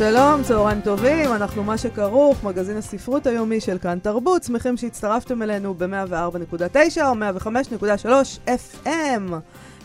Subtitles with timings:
[0.00, 5.74] שלום, צהריים טובים, אנחנו מה שכרוך, מגזין הספרות היומי של כאן תרבות, שמחים שהצטרפתם אלינו
[5.74, 7.14] ב-104.9 או
[8.04, 8.08] 105.3
[8.46, 9.32] FM.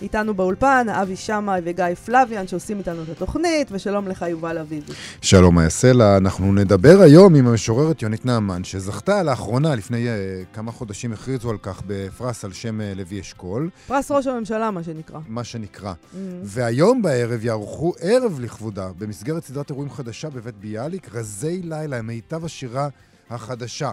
[0.01, 4.93] איתנו באולפן אבי שמאי וגיא פלוויאן שעושים איתנו את התוכנית, ושלום לך יובל אביבי.
[5.21, 10.71] שלום איה סלע, אנחנו נדבר היום עם המשוררת יונית נעמן, שזכתה לאחרונה, לפני uh, כמה
[10.71, 13.69] חודשים הכריזו על כך בפרס על שם uh, לוי אשכול.
[13.87, 15.19] פרס ראש הממשלה, מה שנקרא.
[15.27, 15.93] מה שנקרא.
[15.93, 16.17] Mm-hmm.
[16.43, 22.87] והיום בערב יערכו ערב לכבודה, במסגרת סדרת אירועים חדשה בבית ביאליק, רזי לילה, מיטב השירה
[23.29, 23.91] החדשה.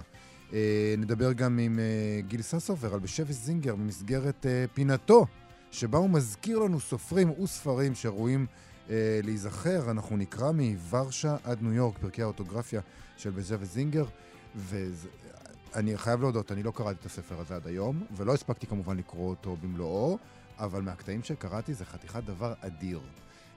[0.51, 0.55] Uh,
[0.98, 5.27] נדבר גם עם uh, גיל ססובר על בשבי זינגר במסגרת uh, פינתו
[5.73, 8.46] שבה הוא מזכיר לנו סופרים וספרים שראויים
[8.90, 9.90] אה, להיזכר.
[9.90, 12.80] אנחנו נקרא מוורשה עד ניו יורק, פרקי האוטוגרפיה
[13.16, 14.04] של בזה וזינגר,
[14.56, 19.30] ואני חייב להודות, אני לא קראתי את הספר הזה עד היום, ולא הספקתי כמובן לקרוא
[19.30, 20.18] אותו במלואו,
[20.59, 23.01] אבל מהקטעים שקראתי זה חתיכת דבר אדיר.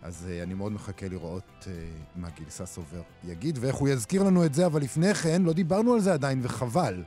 [0.02, 1.67] אז uh, אני מאוד מחכה לראות uh,
[2.16, 5.94] מה גיל ססובר יגיד, ואיך הוא יזכיר לנו את זה, אבל לפני כן, לא דיברנו
[5.94, 7.03] על זה עדיין, וחבל.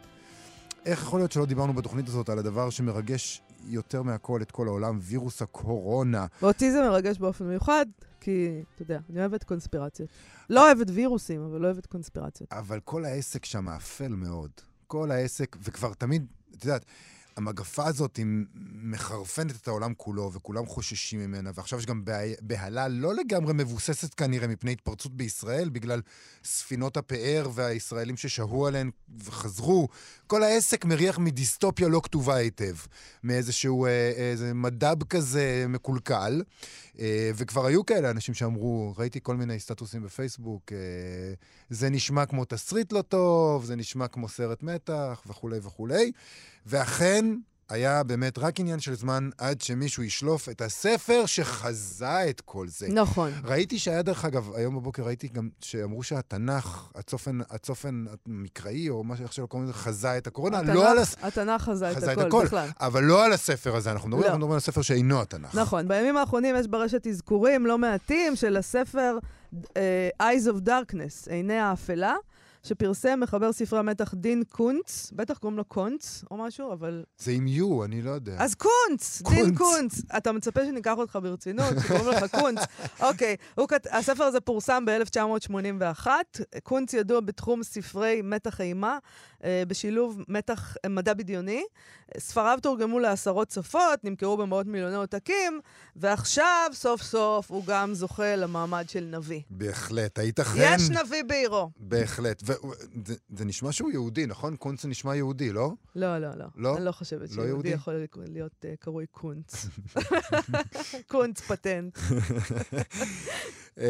[0.87, 4.99] איך יכול להיות שלא דיברנו בתוכנית הזאת על הדבר שמרגש יותר מהכל את כל העולם,
[5.03, 6.27] וירוס הקורונה.
[6.43, 7.87] ואותי זה מרגש באופן מיוחד,
[8.21, 10.11] כי, אתה יודע, אני אוהבת קונספירציות.
[10.51, 12.53] לא אוהבת וירוסים, אבל לא אוהבת קונספירציות.
[12.53, 14.51] אבל כל העסק שם אפל מאוד.
[14.87, 16.85] כל העסק, וכבר תמיד, את יודעת,
[17.39, 18.27] המגפה הזאת היא
[18.83, 22.05] מחרפנת את העולם כולו, וכולם חוששים ממנה, ועכשיו יש גם
[22.41, 26.01] בהלה לא לגמרי מבוססת כנראה מפני התפרצות בישראל, בגלל
[26.45, 28.91] ספינות הפאר והישראלים ששהו עליהן
[29.25, 29.89] וחזרו.
[30.27, 32.75] כל העסק מריח מדיסטופיה לא כתובה היטב,
[33.25, 36.43] מאיזשהו אה, מדב כזה מקולקל.
[37.01, 40.79] אה, וכבר היו כאלה אנשים שאמרו, ראיתי כל מיני סטטוסים בפייסבוק, אה,
[41.71, 46.13] זה נשמע כמו תסריט לא טוב, זה נשמע כמו סרט מתח וכולי וכולי.
[46.67, 47.25] ואכן,
[47.71, 52.89] היה באמת רק עניין של זמן עד שמישהו ישלוף את הספר שחזה את כל זה.
[52.89, 53.33] נכון.
[53.45, 59.17] ראיתי שהיה, דרך אגב, היום בבוקר ראיתי גם שאמרו שהתנ"ך, הצופן, הצופן המקראי, או מה
[59.17, 60.59] שאיך שלא קוראים לזה, חזה את הקורונה.
[60.59, 61.17] התנ"ך, לא על הס...
[61.23, 62.69] התנ"ך חזה, חזה את הכל, בכלל.
[62.81, 64.29] אבל לא על הספר הזה, אנחנו מדברים, לא.
[64.29, 65.55] אנחנו מדברים על הספר שאינו התנ"ך.
[65.55, 65.89] נכון.
[65.89, 69.19] בימים האחרונים יש ברשת אזכורים לא מעטים של הספר
[69.55, 69.59] uh,
[70.23, 72.15] Eyes of Darkness, עיני האפלה.
[72.69, 77.05] שפרסם מחבר ספרי המתח דין קונץ, בטח קוראים לו קונץ או משהו, אבל...
[77.19, 78.37] זה עם יו, אני לא יודע.
[78.39, 79.39] אז קונץ, קונץ.
[79.39, 80.03] דין קונץ.
[80.17, 82.59] אתה מצפה שניקח אותך ברצינות, שקוראים לך קונץ.
[83.09, 83.37] אוקיי,
[83.69, 83.87] כת...
[83.91, 86.07] הספר הזה פורסם ב-1981.
[86.63, 88.99] קונץ ידוע בתחום ספרי מתח אימה,
[89.45, 91.63] אה, בשילוב מתח אה, מדע בדיוני.
[92.19, 95.61] ספריו תורגמו לעשרות שפות, נמכרו במאות מיליוני עותקים,
[95.97, 99.41] ועכשיו, סוף סוף, הוא גם זוכה למעמד של נביא.
[99.51, 100.75] בהחלט, הייתכן...
[100.75, 101.71] יש נביא בעירו.
[101.77, 102.43] בהחלט.
[102.43, 102.58] וזה
[103.31, 104.57] זה נשמע שהוא יהודי, נכון?
[104.57, 105.73] קונץ נשמע יהודי, לא?
[105.97, 106.45] לא, לא, לא.
[106.57, 106.77] לא?
[106.77, 109.67] אני לא חושבת לא שיהודי יכול להיות uh, קרוי קונץ.
[111.11, 111.99] קונץ פטנט.
[113.77, 113.81] Uh,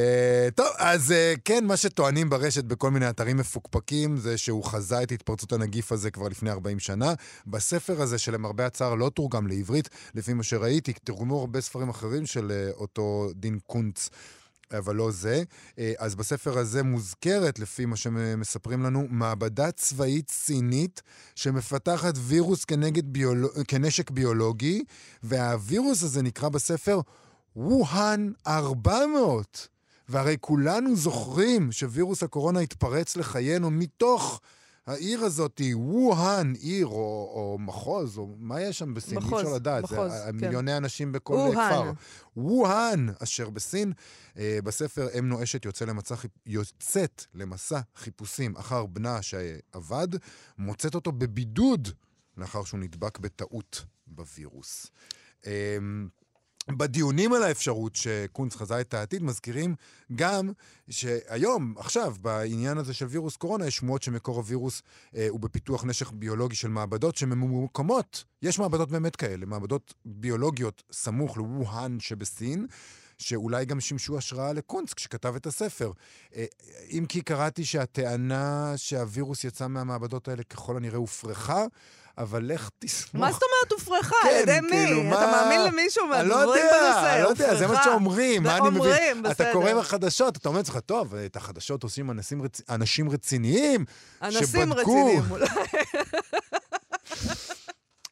[0.56, 5.12] טוב, אז uh, כן, מה שטוענים ברשת בכל מיני אתרים מפוקפקים זה שהוא חזה את
[5.12, 7.14] התפרצות הנגיף הזה כבר לפני 40 שנה.
[7.46, 12.72] בספר הזה, שלמרבה הצער לא תורגם לעברית, לפי מה שראיתי, תורגמו הרבה ספרים אחרים של
[12.74, 14.10] uh, אותו דין קונץ.
[14.78, 15.42] אבל לא זה.
[15.98, 21.02] אז בספר הזה מוזכרת, לפי מה שמספרים לנו, מעבדה צבאית סינית
[21.34, 23.50] שמפתחת וירוס כנגד ביולוג...
[23.68, 24.82] כנשק ביולוגי,
[25.22, 27.00] והווירוס הזה נקרא בספר
[27.56, 29.68] ווהאן 400.
[30.08, 34.40] והרי כולנו זוכרים שווירוס הקורונה התפרץ לחיינו מתוך
[34.88, 36.92] העיר הזאת, ווהאן, עיר או,
[37.34, 39.18] או מחוז, או מה יש שם בסין?
[39.18, 39.84] מחוז, אי אפשר לדעת.
[39.84, 40.36] מחוז, זה כן.
[40.36, 41.52] מיליוני אנשים בכל וואן.
[41.54, 41.92] כפר.
[42.36, 43.92] ווהאן, אשר בסין.
[44.38, 46.14] אה, בספר אם נואשת יוצא למסע,
[46.46, 50.08] יוצאת למסע חיפושים אחר בנה שאבד,
[50.58, 51.88] מוצאת אותו בבידוד
[52.36, 54.86] לאחר שהוא נדבק בטעות בווירוס.
[55.46, 55.78] אה,
[56.70, 59.74] בדיונים על האפשרות שקונץ חזה את העתיד, מזכירים
[60.14, 60.52] גם
[60.90, 64.82] שהיום, עכשיו, בעניין הזה של וירוס קורונה, יש שמועות שמקור הווירוס
[65.16, 71.36] אה, הוא בפיתוח נשק ביולוגי של מעבדות שממוקמות, יש מעבדות באמת כאלה, מעבדות ביולוגיות סמוך
[71.36, 72.66] לווהאן שבסין.
[73.18, 75.92] שאולי גם שימשו השראה לקונץ כשכתב את הספר.
[76.36, 76.44] אה,
[76.90, 81.64] אם כי קראתי שהטענה שהווירוס יצא מהמעבדות האלה ככל הנראה הופרכה,
[82.18, 83.24] אבל לך תסמוך.
[83.24, 84.16] מה זאת אומרת הופרכה?
[84.22, 85.12] כן, על ידי כאילו, מי?
[85.14, 87.14] אתה מאמין למישהו מהדברים בנושא?
[87.14, 88.44] אני לא יודע, זה מה שאומרים.
[88.44, 89.32] זה אומרים, בסדר.
[89.32, 92.10] אתה קורא בחדשות, אתה אומר לעצמך, טוב, את החדשות עושים
[92.68, 93.84] אנשים רציניים,
[94.22, 95.46] אנשים רציניים אולי.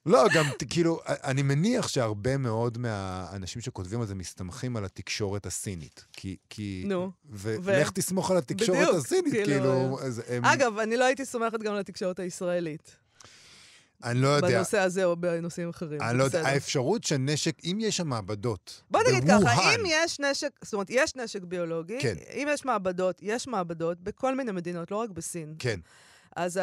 [0.07, 6.05] לא, גם כאילו, אני מניח שהרבה מאוד מהאנשים שכותבים על זה מסתמכים על התקשורת הסינית.
[6.13, 6.37] כי...
[6.51, 9.99] כי נו, ולך תסמוך על התקשורת בדיוק, הסינית, כאילו, כאילו...
[10.29, 13.06] הם, אגב, אני לא הייתי סומכת גם על התקשורת הישראלית.
[14.05, 14.49] אני לא יודע.
[14.49, 16.01] בנושא הזה או בנושאים אחרים.
[16.01, 16.47] אני לא יודע.
[16.47, 21.17] האפשרות שנשק, אם יש שם מעבדות, בוא נגיד ככה, אם יש נשק, זאת אומרת, יש
[21.17, 22.15] נשק ביולוגי, כן.
[22.35, 25.55] אם יש מעבדות, יש מעבדות בכל מיני מדינות, לא רק בסין.
[25.59, 25.81] כן,
[26.37, 26.61] אז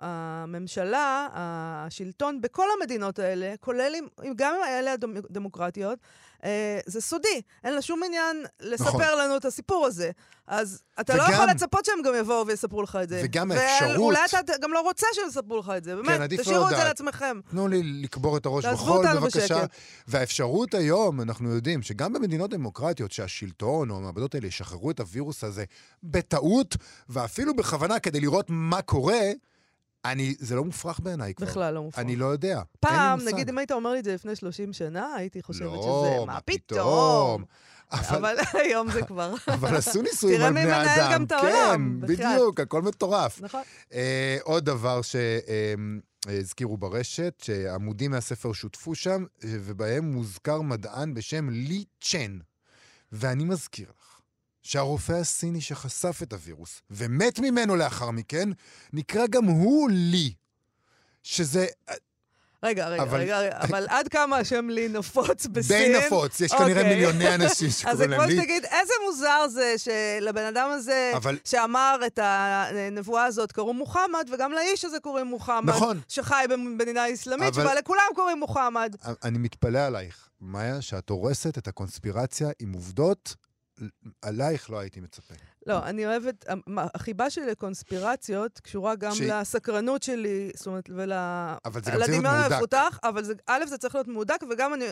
[0.00, 3.92] הממשלה, השלטון בכל המדינות האלה, כולל
[4.22, 5.98] עם, גם עם האלה הדמוקרטיות,
[6.44, 7.42] אה, זה סודי.
[7.64, 9.02] אין לה שום עניין לספר נכון.
[9.02, 10.10] לנו את הסיפור הזה.
[10.46, 13.20] אז אתה לא וגם- יכול לצפות שהם גם יבואו ויספרו לך את זה.
[13.24, 15.96] וגם האפשרות- ואולי אתה גם לא רוצה שהם יספרו לך את זה.
[15.96, 16.84] באמת, עדיף לא תשאירו את זה.
[16.84, 17.40] לעצמכם.
[17.50, 19.38] תנו לי לקבור את הראש בחול, בבקשה.
[19.40, 19.70] בשקט.
[20.08, 25.64] והאפשרות היום, אנחנו יודעים שגם במדינות דמוקרטיות, שהשלטון או המעבדות האלה ישחררו את הווירוס הזה
[26.02, 26.76] בטעות,
[27.08, 29.20] ואפילו בכוונה כדי לראות מה קורה,
[30.04, 31.46] אני, זה לא מופרך בעיניי כבר.
[31.46, 31.98] בכלל לא מופרך.
[31.98, 32.62] אני לא יודע.
[32.80, 33.20] פעם.
[33.20, 36.40] נגיד, אם היית אומר לי את זה לפני 30 שנה, הייתי חושבת לא, שזה, מה
[36.40, 37.44] פתאום?
[37.92, 39.34] אבל, אבל היום זה כבר...
[39.48, 41.12] אבל עשו ניסויים תראה על מי בני מנהל אדם.
[41.12, 42.06] גם את העולם, כן.
[42.06, 43.40] בדיוק, הכל מטורף.
[43.40, 43.62] נכון.
[43.92, 52.38] אה, עוד דבר שהזכירו ברשת, שעמודים מהספר שותפו שם, ובהם מוזכר מדען בשם לי צ'ן.
[53.12, 54.11] ואני מזכיר לך
[54.62, 58.48] שהרופא הסיני שחשף את הווירוס ומת ממנו לאחר מכן,
[58.92, 60.32] נקרא גם הוא לי.
[61.22, 61.66] שזה
[62.64, 65.92] רגע, רגע, אבל- רגע, רגע, אבל עד כמה השם לי נפוץ בסין?
[65.92, 66.94] די נפוץ, יש כנראה אוקיי.
[66.94, 68.36] מיליוני אנשים אז זה שקוראים כמו להם לי.
[68.36, 74.52] שתגיד, איזה מוזר זה שלבן אדם הזה, אבל- שאמר את הנבואה הזאת, קראו מוחמד, וגם
[74.52, 75.74] לאיש הזה קוראים מוחמד.
[75.74, 76.00] נכון.
[76.08, 78.96] שחי במדינה אסלאמית, אבל- שבה לכולם קוראים מוחמד.
[79.24, 83.34] אני מתפלא עלייך, מאיה, שאת הורסת את הקונספירציה עם עובדות,
[84.22, 85.34] עלייך לא הייתי מצפה.
[85.66, 91.12] לא, אני אוהבת, מה, החיבה שלי לקונספירציות קשורה גם ש- לסקרנות שלי, זאת אומרת, ול...
[91.64, 92.52] אבל זה גם צריך להיות מהודק.
[92.52, 94.84] המפותח, אבל זה, א', זה צריך להיות מהודק, וגם אני,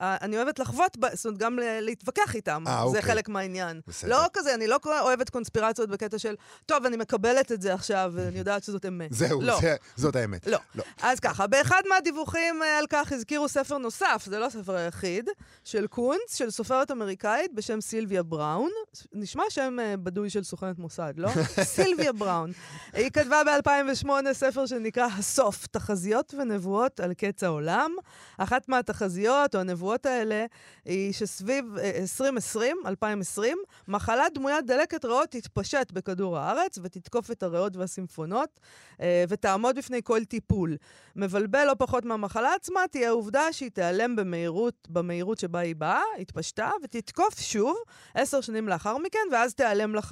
[0.00, 2.64] אה, אני אוהבת לחוות, זאת אומרת, גם להתווכח איתם.
[2.66, 3.02] אה, זה אוקיי.
[3.02, 3.80] חלק מהעניין.
[3.86, 4.10] בסדר.
[4.10, 6.34] לא כזה, אני לא אוהבת קונספירציות בקטע של,
[6.66, 9.12] טוב, אני מקבלת את זה עכשיו, ואני יודעת שזאת אמת.
[9.12, 9.58] זהו, לא.
[9.60, 10.46] זה, זאת האמת.
[10.46, 10.58] לא.
[10.74, 10.84] לא.
[11.02, 15.28] אז ככה, באחד מהדיווחים אה, על כך הזכירו ספר נוסף, זה לא הספר היחיד,
[15.64, 18.70] של קונץ, של סופרת אמריקאית בשם סילביה בראון.
[19.12, 19.76] נשמע שם
[20.16, 21.28] אה, בדוי של סוכנת מוסד, לא?
[21.74, 22.52] סילביה בראון.
[22.92, 27.90] היא כתבה ב-2008 ספר שנקרא הסוף, תחזיות ונבואות על קץ העולם.
[28.38, 30.46] אחת מהתחזיות או הנבואות האלה
[30.84, 33.58] היא שסביב אה, 2020, 2020,
[33.88, 38.60] מחלה דמוית דלקת ריאות תתפשט בכדור הארץ ותתקוף את הריאות והסימפונות
[39.00, 40.76] אה, ותעמוד בפני כל טיפול.
[41.16, 46.70] מבלבל לא פחות מהמחלה עצמה תהיה העובדה שהיא תיעלם במהירות, במהירות שבה היא באה, התפשטה,
[46.82, 47.76] ותתקוף שוב
[48.14, 50.05] עשר שנים לאחר מכן, ואז תיעלם לחלוטין.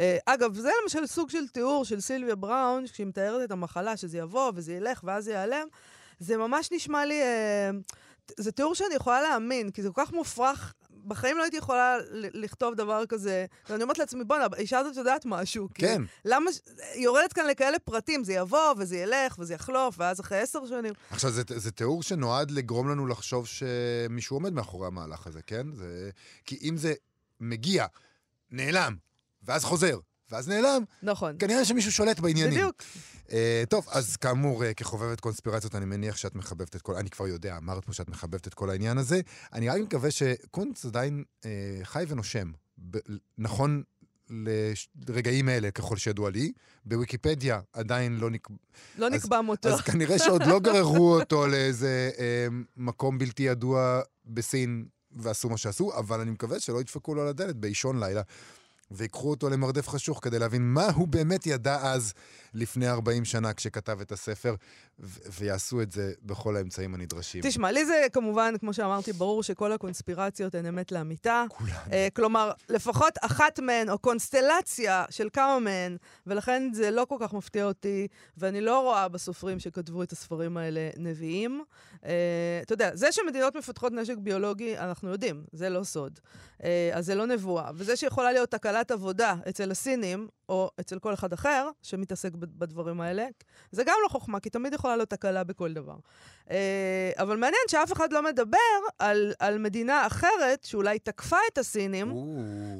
[0.00, 4.18] אה, אגב, זה למשל סוג של תיאור של סילביה בראון, כשהיא מתארת את המחלה, שזה
[4.18, 5.66] יבוא וזה ילך ואז זה ייעלם,
[6.18, 7.22] זה ממש נשמע לי...
[7.22, 7.70] אה,
[8.36, 10.74] זה תיאור שאני יכולה להאמין, כי זה כל כך מופרך.
[11.06, 13.46] בחיים לא הייתי יכולה לכתוב דבר כזה.
[13.70, 15.68] ואני אומרת לעצמי, בואנה, האישה הזאת יודעת משהו.
[15.74, 16.02] כן.
[16.24, 16.50] למה...
[16.92, 20.94] היא יורדת כאן לכאלה פרטים, זה יבוא וזה ילך וזה יחלוף, ואז אחרי עשר שנים...
[21.10, 25.66] עכשיו, זה, זה תיאור שנועד לגרום לנו לחשוב שמישהו עומד מאחורי המהלך הזה, כן?
[25.72, 26.10] זה...
[26.44, 26.94] כי אם זה
[27.40, 27.86] מגיע,
[28.50, 28.96] נעלם,
[29.42, 29.98] ואז חוזר,
[30.30, 31.36] ואז נעלם, נכון.
[31.38, 32.54] כנראה שמישהו שולט בעניינים.
[32.54, 32.82] בדיוק.
[33.26, 33.32] Uh,
[33.68, 36.94] טוב, אז כאמור, uh, כחובבת קונספירציות, אני מניח שאת מחבבת את כל...
[36.94, 39.20] אני כבר יודע, אמרת פה שאת מחבבת את כל העניין הזה.
[39.52, 41.44] אני רק מקווה שקונץ עדיין uh,
[41.82, 42.50] חי ונושם.
[42.90, 42.98] ב-
[43.38, 43.82] נכון
[45.08, 46.52] לרגעים אלה, ככל שידוע לי.
[46.84, 48.56] בוויקיפדיה עדיין לא נקבע...
[48.98, 49.68] לא אז- נקבע מותו.
[49.68, 52.46] אז כנראה שעוד לא גררו אותו לאיזה אה,
[52.76, 54.84] מקום בלתי ידוע בסין
[55.16, 58.22] ועשו מה שעשו, אבל אני מקווה שלא ידפקו לו על הדלת באישון לילה.
[58.90, 62.12] ויקחו אותו למרדף חשוך כדי להבין מה הוא באמת ידע אז,
[62.54, 64.54] לפני 40 שנה, כשכתב את הספר,
[65.38, 67.42] ויעשו את זה בכל האמצעים הנדרשים.
[67.44, 71.44] תשמע, לי זה כמובן, כמו שאמרתי, ברור שכל הקונספירציות הן אמת לאמיתה.
[71.48, 71.72] כולן.
[71.92, 77.34] אה, כלומר, לפחות אחת מהן, או קונסטלציה של כמה מהן, ולכן זה לא כל כך
[77.34, 81.64] מפתיע אותי, ואני לא רואה בסופרים שכתבו את הספרים האלה נביאים.
[82.04, 82.10] אה,
[82.62, 86.20] אתה יודע, זה שמדינות מפתחות נשק ביולוגי, אנחנו יודעים, זה לא סוד.
[86.64, 87.70] אה, אז זה לא נבואה.
[87.74, 93.26] וזה שיכולה להיות תקלת עבודה אצל הסינים, או אצל כל אחד אחר שמתעסק בדברים האלה,
[93.72, 95.96] זה גם לא חוכמה, כי תמיד יכולה להיות תקלה בכל דבר.
[96.50, 98.58] אה, אבל מעניין שאף אחד לא מדבר
[98.98, 102.14] על, על מדינה אחרת שאולי תקפה את הסינים.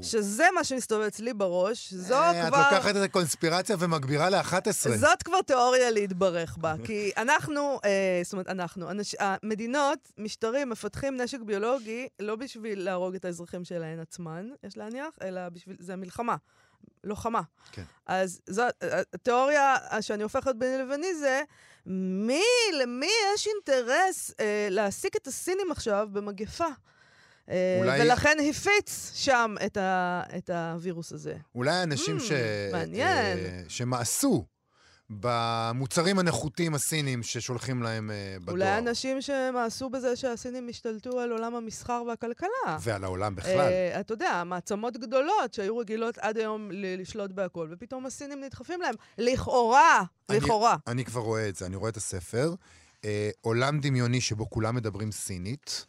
[0.02, 2.58] שזה מה שמסתובב אצלי בראש, זו אה, את כבר...
[2.58, 4.96] לוקחת את הקונספירציה ומגבירה ל-11.
[4.96, 11.16] זאת כבר תיאוריה להתברך בה, כי אנחנו, אה, זאת אומרת, אנחנו, אנש, המדינות, משטרים, מפתחים
[11.16, 16.36] נשק ביולוגי לא בשביל להרוג את האזרחים שלהן עצמן, יש להניח, אלא בשביל, זה מלחמה,
[17.04, 17.40] לוחמה.
[17.72, 17.82] כן.
[18.06, 18.62] אז זו,
[19.14, 21.42] התיאוריה שאני הופכת ביני לביני זה
[22.26, 22.42] מי,
[22.82, 26.66] למי יש אינטרס אה, להעסיק את הסינים עכשיו במגפה?
[27.48, 31.34] אה, אולי- ולכן הפיץ שם את, ה, את הווירוס הזה.
[31.54, 32.32] אולי אנשים Mm, ש...
[32.72, 33.38] מעניין.
[33.38, 34.44] אה, שמאסו
[35.10, 38.52] במוצרים הנחותים הסינים ששולחים להם אה, בדואר.
[38.54, 42.48] אולי אנשים שמאסו בזה שהסינים השתלטו על עולם המסחר והכלכלה.
[42.80, 43.58] ועל העולם בכלל.
[43.58, 48.94] אה, אתה יודע, מעצמות גדולות שהיו רגילות עד היום לשלוט בהכל, ופתאום הסינים נדחפים להם.
[49.18, 50.76] לכאורה, אני- לכאורה.
[50.86, 52.54] אני כבר רואה את זה, אני רואה את הספר.
[53.04, 55.86] אה, עולם דמיוני שבו כולם מדברים סינית,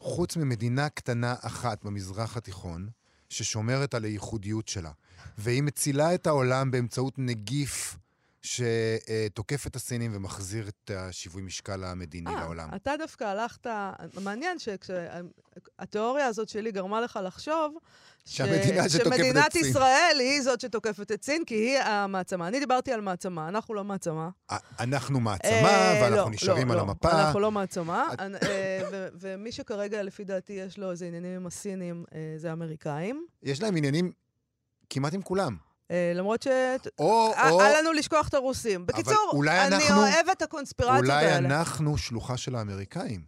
[0.00, 2.88] חוץ ממדינה קטנה אחת במזרח התיכון,
[3.28, 4.90] ששומרת על הייחודיות שלה.
[5.38, 7.96] והיא מצילה את העולם באמצעות נגיף
[8.42, 12.68] שתוקף את הסינים ומחזיר את השיווי משקל המדיני אה, לעולם.
[12.76, 13.66] אתה דווקא הלכת...
[14.20, 17.78] מעניין שהתיאוריה הזאת שלי גרמה לך לחשוב...
[18.24, 19.54] ש- שהמדינה את שמדינת.
[19.54, 22.48] ישראל היא זאת שתוקפת את סין, כי היא המעצמה.
[22.48, 24.30] אני דיברתי על מעצמה, אנחנו לא מעצמה.
[24.80, 27.10] אנחנו מעצמה, אה, ואנחנו לא, נשארים לא, על לא, המפה.
[27.10, 28.08] אנחנו לא מעצמה.
[28.42, 28.82] אה,
[29.20, 33.26] ומי שכרגע, לפי דעתי, יש לו איזה עניינים עם הסינים, אה, זה האמריקאים.
[33.42, 34.12] יש להם עניינים
[34.90, 35.56] כמעט עם כולם.
[35.92, 36.46] אה, למרות ש...
[36.98, 38.86] או, אה, או, אל לנו לשכוח את הרוסים.
[38.86, 41.38] בקיצור, אולי אני אנחנו- אוהבת את הקונספירציות אולי האלה.
[41.38, 43.20] אנחנו שלוחה של האמריקאים.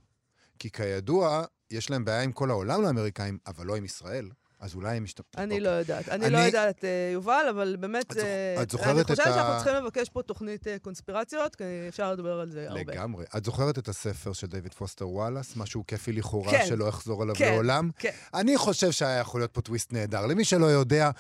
[0.59, 4.29] כי כידוע, יש להם בעיה עם כל העולם לאמריקאים, אבל לא עם ישראל.
[4.65, 5.25] אז אולי הם משתפ...
[5.37, 5.61] אני אוקיי.
[5.61, 6.09] לא יודעת.
[6.09, 8.13] אני לא יודעת, אה, יובל, אבל באמת...
[8.13, 11.65] את אה, את זוכרת אני חושבת ה- שאנחנו צריכים לבקש פה תוכנית אה, קונספירציות, כי
[11.89, 12.81] אפשר לדבר על זה הרבה.
[12.81, 13.25] לגמרי.
[13.37, 15.57] את זוכרת את הספר של דיוויד פוסטר וואלאס?
[15.57, 16.67] משהו כיפי לכאורה כן.
[16.67, 17.91] שלא יחזור עליו כן, לעולם?
[17.99, 18.11] כן.
[18.35, 20.27] אני חושב שהיה יכול להיות פה טוויסט נהדר.
[20.27, 21.11] למי שלא יודע,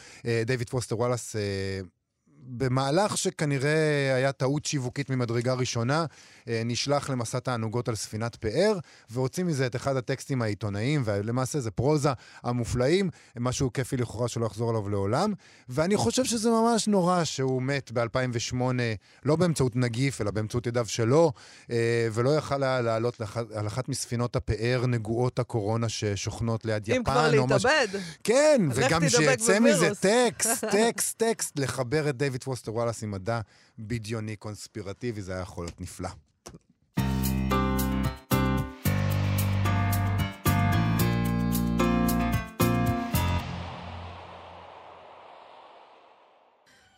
[0.46, 1.36] דיוויד פוסטר וואלאס,
[2.46, 6.04] במהלך שכנראה היה טעות שיווקית ממדרגה ראשונה,
[6.48, 8.78] אה, נשלח למסע תענוגות על ספינת פאר,
[9.10, 12.10] והוציא מזה את אחד הטקסטים העיתונאיים, ולמעשה זה פרוזה
[12.42, 15.32] המופלאים, משהו כיפי לכאורה שלא יחזור עליו לעולם.
[15.68, 18.56] ואני חושב שזה ממש נורא שהוא מת ב-2008,
[19.24, 21.32] לא באמצעות נגיף, אלא באמצעות ידיו שלו,
[21.70, 23.20] אה, ולא יכל היה לעלות
[23.54, 26.96] על אחת מספינות הפאר נגועות הקורונה ששוכנות ליד יפן.
[26.96, 27.88] אם כבר להתאבד.
[28.24, 29.90] כן, אז לך וגם שיצא מזה.
[29.94, 33.41] טקסט, טקסט, טקסט, לחבר את דיוויד פוסטר וואלאס עם מדע
[33.79, 36.09] בדיוני קונספירטיבי, זה היה יכול להיות נפלא.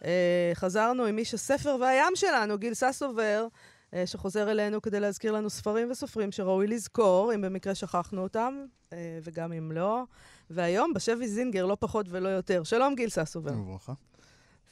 [0.04, 3.46] אה, חזרנו עם איש הספר והים שלנו, גיל ססובר,
[3.94, 9.18] אה, שחוזר אלינו כדי להזכיר לנו ספרים וסופרים שראוי לזכור, אם במקרה שכחנו אותם, אה,
[9.22, 10.02] וגם אם לא.
[10.50, 12.64] והיום בשבי זינגר, לא פחות ולא יותר.
[12.64, 13.52] שלום, גיל ססובר.
[13.52, 13.92] וברכה.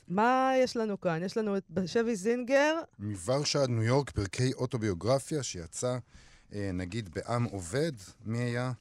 [0.09, 1.23] מה יש לנו כאן?
[1.23, 5.99] יש לנו את בשבי זינגר, מוורשה עד ניו יורק, פרקי אוטוביוגרפיה שיצא,
[6.55, 7.93] אה, נגיד, בעם עובד,
[8.25, 8.73] מי היה?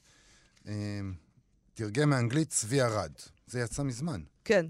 [0.67, 0.73] אה,
[1.73, 3.11] תרגם מאנגלית צבי ארד.
[3.47, 4.21] זה יצא מזמן.
[4.45, 4.65] כן,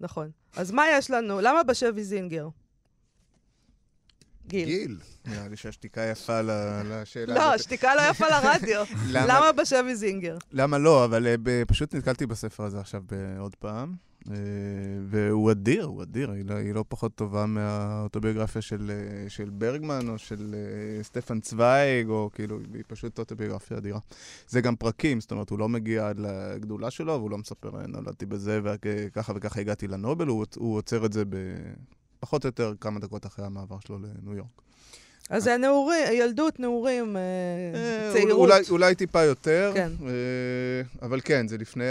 [0.00, 0.30] נכון.
[0.56, 1.40] אז מה יש לנו?
[1.40, 2.48] למה בשבי זינגר?
[4.46, 4.64] גיל.
[4.68, 4.98] גיל.
[5.26, 6.50] נראה לי שהשתיקה יפה ל-
[6.84, 7.64] לשאלה לא, הזאת.
[7.64, 8.84] שתיקה לא יפה לרדיו.
[9.08, 10.38] למה- למה בשבי זינגר?
[10.52, 11.04] למה לא?
[11.04, 11.34] אבל אה,
[11.68, 13.02] פשוט נתקלתי בספר הזה עכשיו
[13.38, 14.07] עוד פעם, אה,
[15.06, 16.30] והוא אדיר, הוא אדיר.
[16.30, 21.40] היא לא- היא לא פחות טובה מהאוטוביוגרפיה של אה, של ברגמן או של אה, סטפן
[21.40, 23.98] צוויג, או כאילו, היא פשוט אוטוביוגרפיה אדירה.
[24.48, 27.86] זה גם פרקים, זאת אומרת, הוא לא מגיע עד לגדולה שלו, והוא לא מספר, "אה,
[27.86, 31.22] נולדתי בזה, וככה וככה הגעתי לנובל, הוא הוא עוצר את זה.
[32.20, 34.67] פחות או יותר כמה דקות אחרי המעבר שלו לניו יורק.
[35.30, 37.22] אז זה נעורים, ילדות, נעורים, אה,
[37.74, 38.38] אה, צעירות.
[38.38, 39.90] אולי, אולי טיפה יותר, כן.
[40.06, 41.84] אה, אבל כן, זה לפני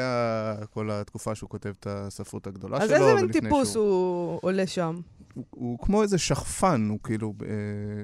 [0.74, 2.98] כל התקופה שהוא כותב את הספרות הגדולה אז שלו.
[2.98, 3.84] איזה מין טיפוס שהוא...
[4.32, 5.00] הוא עולה שם?
[5.34, 7.48] הוא, הוא כמו איזה שכפן, הוא כאילו, אה,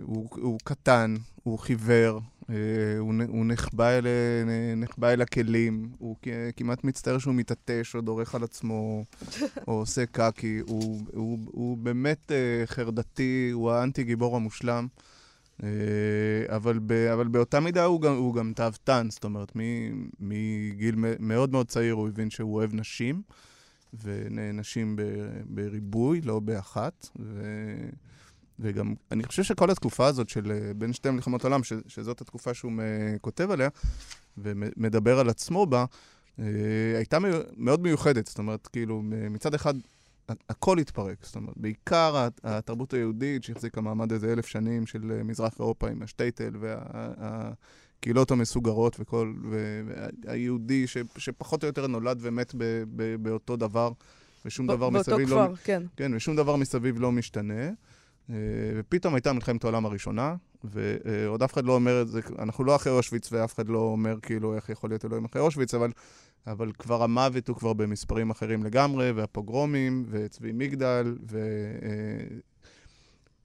[0.02, 2.56] הוא, הוא קטן, הוא חיוור, אה,
[3.00, 4.06] הוא, נחבא, אל,
[4.78, 6.16] נחבא אל הכלים, הוא
[6.56, 9.04] כמעט מצטער שהוא מתעטש או דורך על עצמו,
[9.68, 14.88] או עושה קקי, הוא, הוא, הוא באמת אה, חרדתי, הוא האנטי גיבור המושלם.
[15.64, 19.52] אה, אבל, ב, אבל באותה מידה הוא גם, הוא גם תאוותן, זאת אומרת,
[20.20, 23.22] מגיל מאוד מאוד צעיר הוא הבין שהוא אוהב נשים,
[24.04, 24.96] ונשים
[25.46, 27.08] בריבוי, לא באחת.
[27.20, 27.44] ו,
[28.60, 32.54] וגם, אני חושב שכל התקופה הזאת של אה, בין שתי מלחמות עולם, ש, שזאת התקופה
[32.54, 32.72] שהוא
[33.22, 33.70] כותב עליה,
[34.38, 35.86] ומדבר על עצמו בה,
[36.40, 36.46] אה,
[36.96, 37.18] הייתה
[37.58, 38.28] מאוד מיוחדת.
[38.28, 39.74] זאת אומרת, כאילו, מצד אחד,
[40.50, 41.18] הכל התפרק.
[41.22, 45.90] זאת אומרת, בעיקר הת- התרבות היהודית שהחזיקה מעמד איזה אלף שנים של אה, מזרח אירופה
[45.90, 49.34] עם השטייטל והקהילות המסוגרות וכל,
[50.26, 53.92] והיהודי ש, שפחות או יותר נולד ומת ב, ב, באותו דבר,
[54.46, 55.36] ושום דבר באותו מסביב לא...
[55.36, 55.84] כפר, כן.
[55.96, 57.70] כן, ושום דבר מסביב לא משתנה.
[58.30, 58.36] אה,
[58.76, 62.94] ופתאום הייתה מלחמת העולם הראשונה, ועוד אף אחד לא אומר את זה, אנחנו לא אחרי
[62.94, 65.92] אושוויץ ואף אחד לא אומר כאילו איך יכול להיות אלוהים אחרי אושוויץ, אבל,
[66.48, 71.40] אבל כבר המוות הוא כבר במספרים אחרים לגמרי, והפוגרומים, וצבי מגדל, ו...
[71.84, 72.38] אה,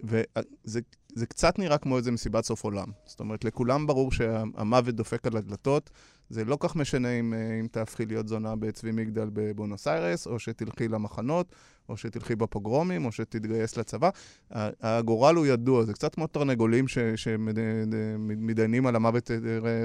[0.04, 0.80] וזה
[1.14, 2.88] זה קצת נראה כמו איזה מסיבת סוף עולם.
[3.04, 5.90] זאת אומרת, לכולם ברור שהמוות דופק על הדלתות.
[6.30, 10.38] זה לא כך משנה אם, אה, אם תהפכי להיות זונה בצבי מגדל בבונוס איירס, או
[10.38, 11.54] שתלכי למחנות,
[11.88, 14.10] או שתלכי בפוגרומים, או שתתגייס לצבא.
[14.50, 16.84] הגורל הוא ידוע, זה קצת כמו תרנגולים
[17.16, 19.36] שמתדיינים על המוות אה,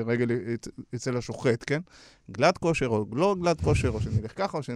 [0.05, 0.27] רגל
[0.95, 1.81] אצל השוחט, כן?
[2.31, 4.69] גלת כושר או לא גלת כושר, או שנלך ככה, או ש...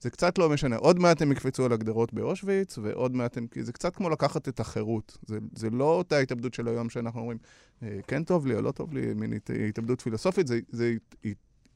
[0.00, 0.76] זה קצת לא משנה.
[0.76, 3.46] עוד מעט הם יקפצו על הגדרות באושוויץ, ועוד מעט הם...
[3.60, 5.18] זה קצת כמו לקחת את החירות.
[5.26, 7.38] זה, זה לא אותה התאבדות של היום שאנחנו אומרים,
[7.82, 9.32] אה, כן טוב לי או לא טוב לי, מין
[9.68, 10.94] התאבדות פילוסופית, זה, זה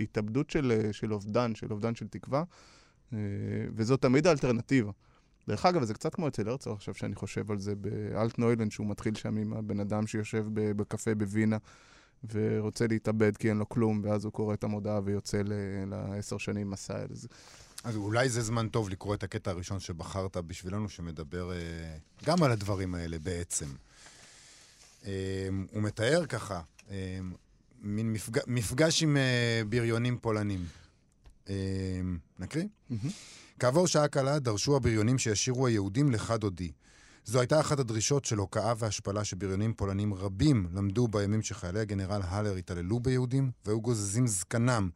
[0.00, 2.44] התאבדות של, של אובדן, של אובדן של תקווה, אה,
[3.74, 4.90] וזו תמיד האלטרנטיבה.
[5.48, 8.86] דרך אגב, זה קצת כמו אצל הרצוג עכשיו, שאני חושב על זה באלט נוילנד, שהוא
[8.86, 11.56] מתחיל שם עם הבן אדם שיושב בקפה בווינה.
[12.32, 15.42] ורוצה להתאבד כי אין לו כלום, ואז הוא קורא את המודעה ויוצא
[15.86, 16.98] לעשר שנים מסע.
[17.10, 17.28] אז
[17.84, 21.56] אז אולי זה זמן טוב לקרוא את הקטע הראשון שבחרת בשבילנו, שמדבר אה,
[22.26, 23.66] גם על הדברים האלה בעצם.
[25.06, 27.18] אה, הוא מתאר ככה, אה,
[27.82, 28.38] מין מפג...
[28.46, 30.64] מפגש עם אה, בריונים פולנים.
[31.48, 31.54] אה,
[32.38, 32.64] נקריא?
[33.58, 36.72] כעבור שעה קלה דרשו הבריונים שישירו היהודים לך דודי.
[37.24, 42.54] זו הייתה אחת הדרישות של הוקעה והשפלה שבריונים פולנים רבים למדו בימים שחיילי הגנרל הלר
[42.54, 44.90] התעללו ביהודים והיו גוזזים זקנם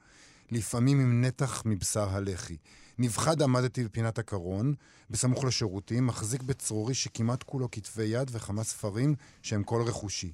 [0.51, 2.57] לפעמים עם נתח מבשר הלחי.
[2.99, 4.75] נבחד עמדתי בפינת הקרון,
[5.11, 10.33] בסמוך לשירותים, מחזיק בצרורי שכמעט כולו כתבי יד וכמה ספרים שהם כל רכושי.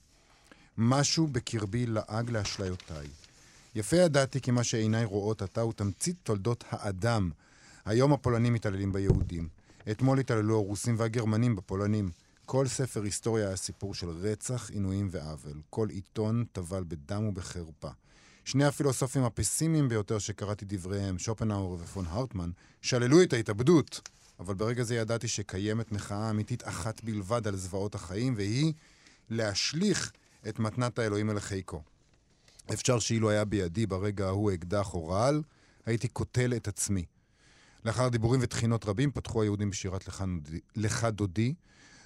[0.78, 3.06] משהו בקרבי לעג לאשליותיי.
[3.74, 7.30] יפה ידעתי כי מה שעיניי רואות עתה הוא תמצית תולדות האדם.
[7.84, 9.48] היום הפולנים מתעללים ביהודים.
[9.90, 12.10] אתמול התעללו הרוסים והגרמנים בפולנים.
[12.46, 15.60] כל ספר היסטוריה היה סיפור של רצח, עינויים ועוול.
[15.70, 17.88] כל עיתון טבל בדם ובחרפה.
[18.44, 22.50] שני הפילוסופים הפסימיים ביותר שקראתי דבריהם, שופנהאור ופון הרטמן,
[22.82, 24.08] שללו את ההתאבדות.
[24.40, 28.72] אבל ברגע זה ידעתי שקיימת מחאה אמיתית אחת בלבד על זוועות החיים, והיא
[29.30, 30.12] להשליך
[30.48, 31.82] את מתנת האלוהים אל החיקו.
[32.72, 35.42] אפשר שאילו היה בידי ברגע ההוא אקדח או רעל,
[35.86, 37.04] הייתי קוטל את עצמי.
[37.84, 40.08] לאחר דיבורים ותחינות רבים פתחו היהודים בשירת
[40.76, 41.54] לך דודי.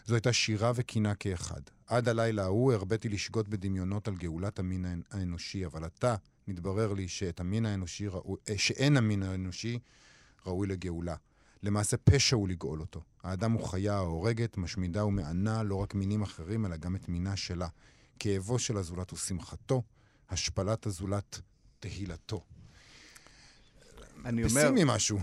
[0.07, 1.61] זו הייתה שירה וקינה כאחד.
[1.87, 6.17] עד הלילה ההוא הרביתי לשגות בדמיונות על גאולת המין האנושי, אבל עתה
[6.49, 9.79] מתברר לי שאת המין האנושי ראוי, אה, שאין המין האנושי
[10.47, 11.15] ראוי לגאולה.
[11.63, 13.03] למעשה פשע הוא לגאול אותו.
[13.23, 17.69] האדם הוא חיה ההורגת, משמידה ומענה לא רק מינים אחרים, אלא גם את מינה שלה.
[18.19, 19.83] כאבו של הזולת הוא שמחתו,
[20.35, 21.41] השפלת הזולת
[21.81, 22.41] תהילתו.
[24.25, 24.63] אני אומר...
[24.63, 25.19] פסימי משהו.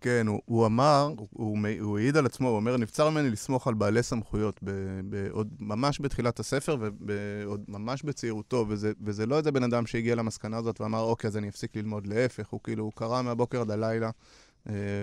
[0.00, 3.74] כן, הוא, הוא אמר, הוא, הוא העיד על עצמו, הוא אומר, נבצר ממני לסמוך על
[3.74, 4.70] בעלי סמכויות, ב,
[5.10, 10.14] ב, עוד ממש בתחילת הספר ועוד ממש בצעירותו, וזה, וזה לא איזה בן אדם שהגיע
[10.14, 12.06] למסקנה הזאת ואמר, אוקיי, אז אני אפסיק ללמוד.
[12.06, 14.10] להפך, הוא כאילו, הוא קרא מהבוקר עד הלילה,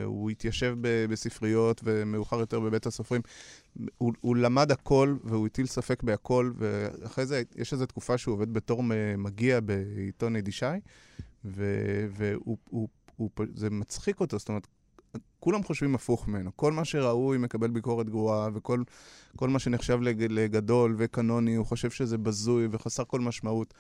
[0.05, 3.21] הוא התיישב בספריות ומאוחר יותר בבית הסופרים.
[3.97, 8.53] הוא, הוא למד הכל והוא הטיל ספק בהכל, ואחרי זה יש איזו תקופה שהוא עובד
[8.53, 8.83] בתור
[9.17, 10.65] מגיע בעיתון ידישי,
[11.45, 12.35] וזה
[13.71, 14.67] מצחיק אותו, זאת אומרת,
[15.39, 16.51] כולם חושבים הפוך ממנו.
[16.55, 18.83] כל מה שראוי מקבל ביקורת גרועה, וכל
[19.49, 23.73] מה שנחשב לג, לגדול וקנוני, הוא חושב שזה בזוי וחסר כל משמעות.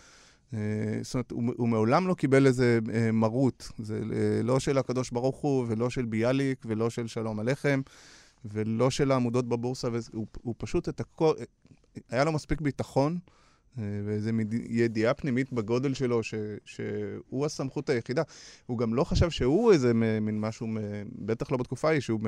[0.51, 0.55] Uh,
[1.01, 3.69] זאת אומרת, הוא, הוא מעולם לא קיבל איזה uh, מרות.
[3.77, 7.81] זה uh, לא של הקדוש ברוך הוא, ולא של ביאליק, ולא של שלום עליכם,
[8.45, 11.33] ולא של העמודות בבורסה, והוא פשוט את הכל...
[12.09, 13.19] היה לו מספיק ביטחון.
[13.79, 14.29] אה, ואיזו
[14.69, 16.33] ידיעה פנימית בגודל שלו, ש,
[16.65, 18.21] שהוא הסמכות היחידה.
[18.65, 20.67] הוא גם לא חשב שהוא איזה מין משהו,
[21.15, 22.19] בטח לא בתקופה ההיא, שהוא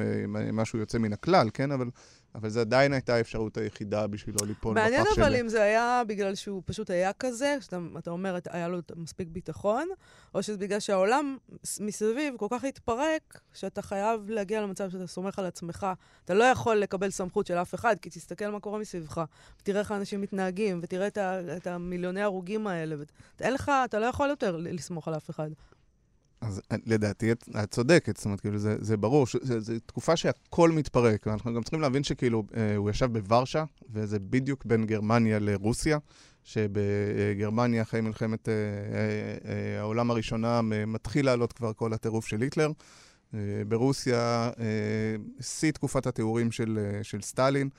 [0.54, 1.72] משהו יוצא מן הכלל, כן?
[1.72, 1.90] אבל
[2.36, 4.92] אבל זו עדיין הייתה האפשרות היחידה בשבילו ליפול בפח של...
[4.92, 9.28] מעניין אבל אם זה היה בגלל שהוא פשוט היה כזה, שאתה אומר, היה לו מספיק
[9.32, 9.88] ביטחון,
[10.34, 11.38] או שזה בגלל שהעולם
[11.80, 15.88] מסביב כל כך התפרק, שאתה חייב להגיע למצב שאתה סומך על עצמך.
[16.26, 19.22] אתה לא יכול לקבל סמכות של אף אחד, כי תסתכל מה קורה מסביבך,
[19.62, 22.96] ותראה איך אנשים מתנהגים, ותראה את, ה, את המיליוני הרוגים האלה.
[23.40, 25.50] ואין לך, אתה לא יכול יותר לסמוך על אף אחד.
[26.42, 30.72] אז אה, לדעתי את, את צודקת, זאת אומרת, כאילו, זה, זה ברור, זו תקופה שהכל
[30.72, 35.98] מתפרק, ואנחנו גם צריכים להבין שכאילו, אה, הוא ישב בוורשה, וזה בדיוק בין גרמניה לרוסיה,
[36.44, 42.72] שבגרמניה, אחרי מלחמת אה, אה, אה, העולם הראשונה, מתחיל לעלות כבר כל הטירוף של היטלר.
[43.34, 47.70] אה, ברוסיה, אה, שיא תקופת התיאורים של, אה, של סטלין.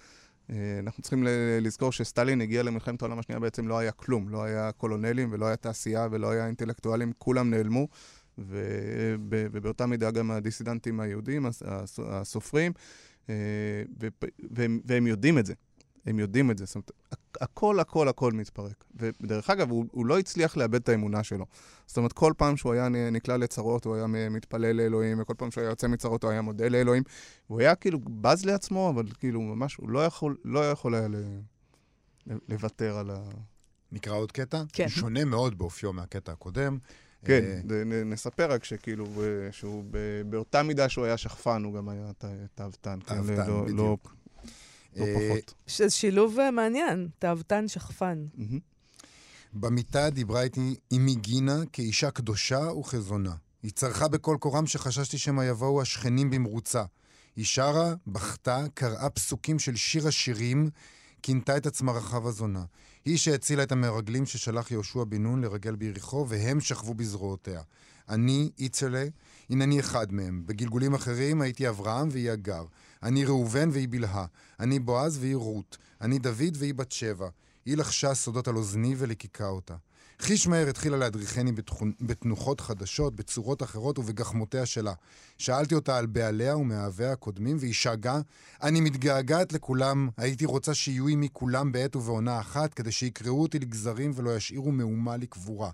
[0.51, 1.25] אה, אנחנו צריכים
[1.61, 5.57] לזכור שסטלין הגיע למלחמת העולם השנייה, בעצם לא היה כלום, לא היה קולונלים ולא היה
[5.57, 7.89] תעשייה ולא היה אינטלקטואלים, כולם נעלמו.
[8.49, 11.47] ובאותה מידה גם הדיסידנטים היהודים,
[11.99, 12.73] הסופרים,
[13.29, 13.35] אה,
[14.51, 15.55] והם, והם יודעים את זה.
[16.07, 16.65] הם יודעים את זה.
[16.65, 16.91] זאת אומרת,
[17.41, 18.85] הכל, הכל, הכל מתפרק.
[18.95, 21.47] ודרך אגב, הוא, הוא לא הצליח לאבד את האמונה שלו.
[21.87, 25.63] זאת אומרת, כל פעם שהוא היה נקלע לצרות, הוא היה מתפלל לאלוהים, וכל פעם שהוא
[25.63, 27.03] היה יוצא מצרות, הוא היה מודה לאלוהים.
[27.47, 31.09] הוא היה כאילו בז לעצמו, אבל כאילו ממש, הוא לא יכול, לא יכול היה.
[32.49, 33.21] לוותר על ה...
[33.93, 34.63] נקרא עוד קטע?
[34.73, 34.85] כן.
[34.85, 36.79] הוא שונה מאוד באופיו מהקטע הקודם.
[37.25, 39.85] כן, אה, נספר רק שכאילו, אה, שהוא
[40.29, 42.11] באותה מידה שהוא היה שחפן, הוא גם היה
[42.55, 42.99] תאוותן.
[43.07, 44.15] כן, תאוותן, לא- לא- בדיוק.
[44.97, 45.55] לא אה, פחות.
[45.67, 48.27] שזה שילוב מעניין, תאוותן שכפן.
[49.53, 53.35] במיטה דיברה איתי אמי גינה כאישה קדושה וכזונה.
[53.63, 56.83] היא צרחה בקול קורם שחששתי שמא יבואו השכנים במרוצה.
[57.37, 60.71] היא שרה, בכתה, קראה פסוקים של שיר השירים,
[61.23, 62.65] כינתה את עצמה רחב הזונה.
[63.05, 67.63] היא שהצילה את המרגלים ששלח יהושע בן נון לרגל ביריחו, והם שכבו בזרועותיה.
[68.09, 69.05] אני, איצלה,
[69.51, 70.43] הנני אחד מהם.
[70.47, 72.65] בגלגולים אחרים הייתי אברהם והיא הגר.
[73.03, 74.27] אני ראובן והיא בלהה.
[74.61, 75.79] אני בועז והיא רות.
[76.01, 77.29] אני דוד והיא בת שבע.
[77.67, 79.77] היא לחשה סודות על אוזני וליקקה אותה.
[80.21, 81.53] חיש מהר התחילה להדריכני
[82.01, 84.93] בתנוחות חדשות, בצורות אחרות ובגחמותיה שלה.
[85.39, 88.21] שאלתי אותה על בעליה ומאהביה הקודמים, והיא שאגה,
[88.63, 94.13] אני מתגעגעת לכולם, הייתי רוצה שיהיו עמי כולם בעת ובעונה אחת, כדי שיקרעו אותי לגזרים
[94.15, 95.71] ולא ישאירו מהומה לקבורה.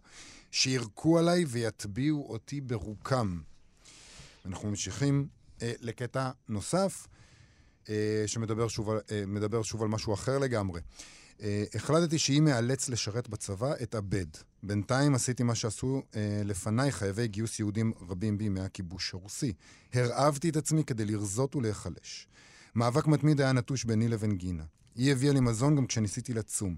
[0.51, 3.41] שירקו עליי ויטביעו אותי ברוקם.
[4.47, 5.27] אנחנו ממשיכים
[5.63, 7.07] אה, לקטע נוסף,
[7.89, 9.01] אה, שמדבר שוב, על,
[9.55, 10.81] אה, שוב על משהו אחר לגמרי.
[11.43, 14.27] אה, החלטתי שאם אאלץ לשרת בצבא, אתאבד.
[14.63, 19.53] בינתיים עשיתי מה שעשו אה, לפניי חייבי גיוס יהודים רבים בימי הכיבוש הרוסי.
[19.95, 22.29] הרעבתי את עצמי כדי לרזות ולהיחלש.
[22.75, 24.65] מאבק מתמיד היה נטוש ביני לבין גינה.
[24.95, 26.77] היא הביאה לי מזון גם כשניסיתי לצום.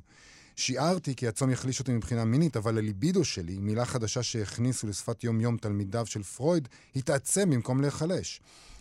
[0.57, 5.57] שיערתי כי הצום יחליש אותי מבחינה מינית, אבל הליבידו שלי, מילה חדשה שהכניסו לשפת יום-יום
[5.57, 8.41] תלמידיו של פרויד, התעצם במקום להיחלש.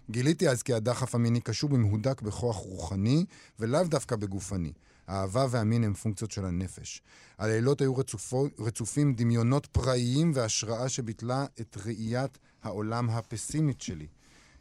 [0.10, 3.26] גיליתי אז כי הדחף המיני קשור במהודק בכוח רוחני,
[3.60, 4.72] ולאו דווקא בגופני.
[5.08, 7.02] האהבה והמין הם פונקציות של הנפש.
[7.38, 14.08] הלילות היו רצופו, רצופים דמיונות פראיים והשראה שביטלה את ראיית העולם הפסימית שלי.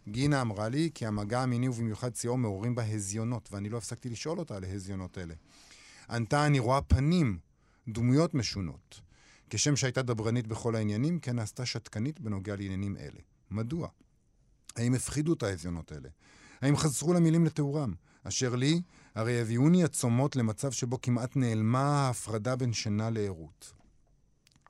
[0.09, 4.38] גינה אמרה לי כי המגע המיני ובמיוחד שיאו מעוררים בה הזיונות, ואני לא הפסקתי לשאול
[4.38, 5.35] אותה על ההזיונות האלה.
[6.11, 7.38] ענתה, אני רואה פנים,
[7.88, 9.00] דמויות משונות.
[9.50, 13.20] כשם שהייתה דברנית בכל העניינים, כן נעשתה שתקנית בנוגע לעניינים אלה.
[13.50, 13.88] מדוע?
[14.76, 16.09] האם הפחידו את ההזיונות האלה?
[16.61, 17.94] האם חסרו לה מילים לתיאורם?
[18.24, 18.80] אשר לי,
[19.16, 23.72] הרי הביאוני הצומות למצב שבו כמעט נעלמה ההפרדה בין שינה לערות.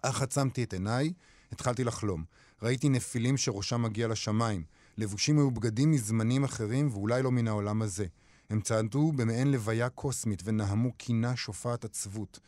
[0.02, 1.12] אך עצמתי את עיניי,
[1.52, 2.24] התחלתי לחלום.
[2.62, 4.64] ראיתי נפילים שראשם מגיע לשמיים.
[4.98, 8.06] לבושים היו בגדים מזמנים אחרים ואולי לא מן העולם הזה.
[8.50, 12.40] הם צעדו במעין לוויה קוסמית ונהמו קינה שופעת עצבות.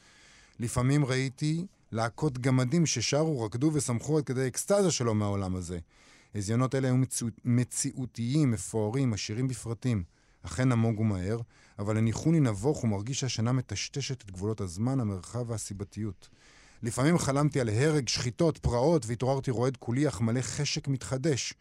[0.60, 5.78] לפעמים ראיתי להקות גמדים ששרו, רקדו ושמחו עד כדי אקסטזה שלו מהעולם הזה.
[6.34, 10.17] הזיונות אלה היו מציאות, מציאותיים, מפוארים, עשירים בפרטים.
[10.42, 11.40] אכן נמוגו מהר,
[11.78, 16.28] אבל הניחוני נבוך ומרגיש שהשינה מטשטשת את גבולות הזמן, המרחב והסיבתיות.
[16.82, 21.54] לפעמים חלמתי על הרג, שחיטות, פרעות, והתעוררתי רועד כולי, אך מלא חשק מתחדש.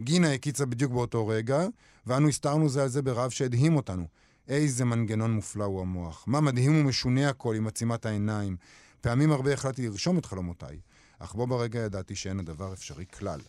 [0.00, 1.66] גינה הקיצה בדיוק באותו רגע,
[2.06, 4.06] ואנו הסתרנו זה על זה ברעב שהדהים אותנו.
[4.48, 6.24] איזה מנגנון מופלא הוא המוח.
[6.26, 8.56] מה מדהים ומשונה הכל עם עצימת העיניים.
[9.00, 10.80] פעמים הרבה החלטתי לרשום את חלומותיי,
[11.18, 13.40] אך בו ברגע ידעתי שאין הדבר אפשרי כלל.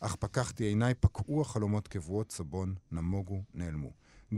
[0.00, 3.90] אך פקחתי עיניי, פקעו החלומות כבואות סבון, נמוגו, נעלמו.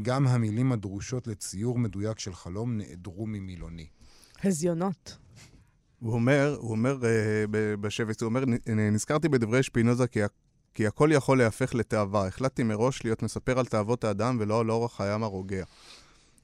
[0.03, 3.87] גם המילים הדרושות לציור מדויק של חלום נעדרו ממילוני.
[4.45, 5.19] הזיונות.
[5.99, 7.05] הוא אומר, הוא אומר uh,
[7.81, 10.21] בשבץ, הוא אומר, "נ- נזכרתי בדברי שפינוזה כי,
[10.75, 12.27] כי הכל יכול להפך לתאווה.
[12.27, 15.65] החלטתי מראש להיות מספר על תאוות האדם ולא על אורח חיים הרוגע.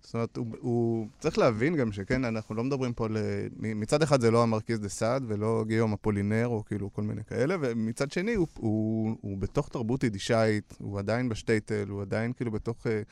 [0.03, 3.17] זאת אומרת, הוא, הוא צריך להבין גם שכן, אנחנו לא מדברים פה ל...
[3.57, 7.57] מצד אחד זה לא המרקיז דה סעד ולא גיום אפולינר או כאילו כל מיני כאלה,
[7.61, 12.87] ומצד שני הוא, הוא, הוא בתוך תרבות יידישאית, הוא עדיין בשטייטל, הוא עדיין כאילו בתוך...
[12.87, 13.03] אה,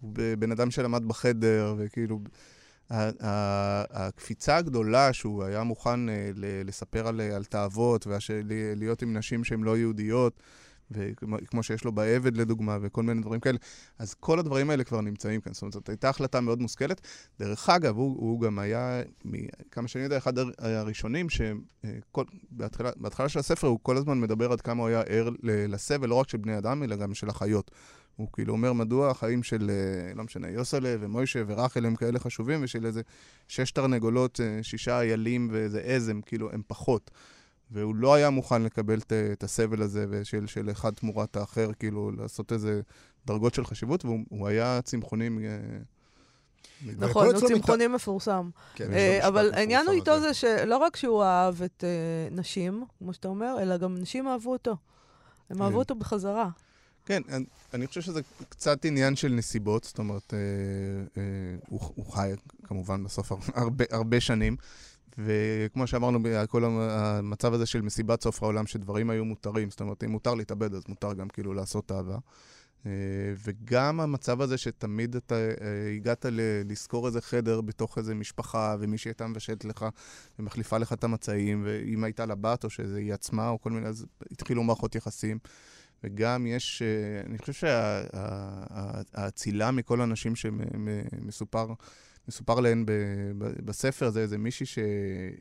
[0.00, 2.20] הוא בן אדם שלמד בחדר, וכאילו...
[3.90, 6.30] הקפיצה הגדולה שהוא היה מוכן אה,
[6.64, 10.40] לספר על, על תאוות ולהיות עם נשים שהן לא יהודיות,
[10.90, 13.58] וכמו כמו שיש לו בעבד לדוגמה, וכל מיני דברים כאלה,
[13.98, 15.52] אז כל הדברים האלה כבר נמצאים כאן.
[15.52, 17.00] זאת אומרת, זאת הייתה החלטה מאוד מושכלת.
[17.38, 19.02] דרך אגב, הוא, הוא גם היה,
[19.70, 24.82] כמה שאני יודע, אחד הר- הראשונים שבהתחלה של הספר הוא כל הזמן מדבר עד כמה
[24.82, 27.70] הוא היה ער לסבל, לא רק של בני אדם, אלא גם של החיות.
[28.16, 32.60] הוא כאילו אומר מדוע החיים של, אה, לא משנה, יוסלה ומוישה ורחל הם כאלה חשובים,
[32.62, 33.02] ושל איזה
[33.48, 37.10] שש תרנגולות, אה, שישה איילים ואיזה עז הם כאילו, הם פחות.
[37.70, 42.10] והוא לא היה מוכן לקבל את, את הסבל הזה ושל של אחד תמורת האחר, כאילו
[42.10, 42.80] לעשות איזה
[43.26, 45.28] דרגות של חשיבות, והוא הוא היה צמחוני.
[45.46, 45.58] אה,
[46.96, 48.50] נכון, הוא צמחוני מפורסם.
[48.74, 50.20] כן, אה, אבל העניין הוא איתו.
[50.20, 54.52] זה שלא רק שהוא אהב את אה, נשים, כמו שאתה אומר, אלא גם נשים אהבו
[54.52, 54.76] אותו.
[55.50, 55.62] הם כן.
[55.62, 56.48] אהבו אותו בחזרה.
[57.06, 60.38] כן, אני, אני חושב שזה קצת עניין של נסיבות, זאת אומרת, אה,
[61.22, 61.22] אה,
[61.68, 62.32] הוא, הוא חי
[62.64, 64.56] כמובן בסוף הר- הרבה, הרבה שנים,
[65.18, 70.04] וכמו שאמרנו, כל המ- המצב הזה של מסיבת סוף העולם, שדברים היו מותרים, זאת אומרת,
[70.04, 72.18] אם מותר להתאבד, אז מותר גם כאילו לעשות אהבה.
[72.86, 72.90] אה,
[73.44, 75.50] וגם המצב הזה שתמיד אתה אה,
[75.96, 76.40] הגעת ל-
[76.72, 79.86] לשכור איזה חדר בתוך איזה משפחה, ומישהי הייתה מבשלת לך
[80.38, 83.86] ומחליפה לך את המצעים, ואם הייתה לה בת או שזה היא עצמה או כל מיני,
[83.86, 85.38] אז התחילו מערכות יחסים.
[86.06, 87.52] וגם יש, אה, אני חושב
[89.12, 91.66] שהאצילה מכל האנשים שמסופר
[92.28, 92.84] מסופר להן
[93.64, 94.78] בספר, זה איזה מישהי ש,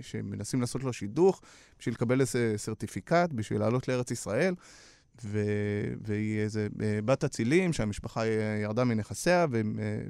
[0.02, 1.42] שמנסים לעשות לו שידוך
[1.80, 4.56] בשביל לקבל איזה סרטיפיקט, בשביל לעלות לארץ ישראל.
[5.24, 5.44] ו...
[6.02, 8.26] והיא איזה אה, בת אצילים שהמשפחה
[8.62, 9.62] ירדה מנכסיה, ו...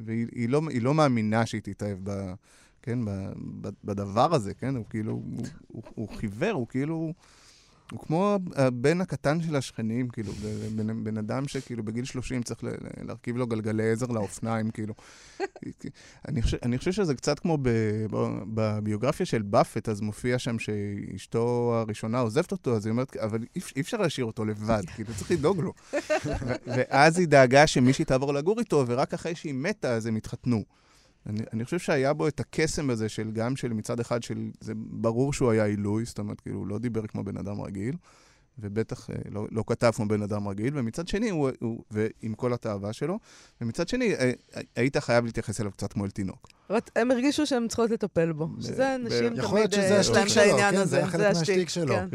[0.05, 2.33] והיא לא, לא מאמינה שהיא תתאהב ב...
[2.81, 3.11] כן, ב...
[3.83, 4.75] בדבר הזה, כן?
[4.75, 7.13] הוא כאילו, הוא, הוא, הוא חיוור, הוא כאילו...
[7.91, 10.31] הוא כמו הבן הקטן של השכנים, כאילו,
[10.75, 12.59] בן, בן אדם שכאילו בגיל 30 צריך
[13.03, 14.93] להרכיב לו גלגלי עזר לאופניים, כאילו.
[16.27, 17.57] אני, חושב, אני חושב שזה קצת כמו
[18.53, 23.61] בביוגרפיה של באפט, אז מופיע שם שאשתו הראשונה עוזבת אותו, אז היא אומרת, אבל אי,
[23.75, 25.73] אי אפשר להשאיר אותו לבד, כאילו, צריך לדאוג לו.
[26.75, 30.63] ואז היא דאגה שמישהי תעבור לגור איתו, ורק אחרי שהיא מתה, אז הם התחתנו.
[31.25, 34.73] אני, אני חושב שהיה בו את הקסם הזה של גם של מצד אחד של, זה
[34.75, 37.95] ברור שהוא היה עילוי, זאת אומרת, כאילו, הוא לא דיבר כמו בן אדם רגיל,
[38.59, 42.53] ובטח אה, לא, לא כתב כמו בן אדם רגיל, ומצד שני, הוא, הוא, ועם כל
[42.53, 43.19] התאווה שלו,
[43.61, 44.31] ומצד שני, אה,
[44.75, 46.47] היית חייב להתייחס אליו קצת כמו אל תינוק.
[46.95, 50.85] הם הרגישו שהם צריכות לטפל בו, שזה נשים תמיד, יכול להיות שזה השטיק שלו, כן,
[50.85, 51.95] זה היה חלק מהשטיק שלו.
[51.95, 52.07] כן.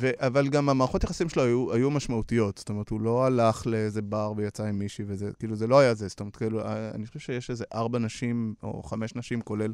[0.00, 0.10] כן.
[0.18, 4.32] אבל גם המערכות יחסים שלו היו, היו משמעותיות, זאת אומרת, הוא לא הלך לאיזה בר
[4.36, 7.20] ויצא עם מישהי וזה, כאילו, זה לא היה זה, זאת אומרת, כאילו, אה, אני חושב
[7.20, 9.72] שיש איזה ארבע נשים, או חמש נשים, כולל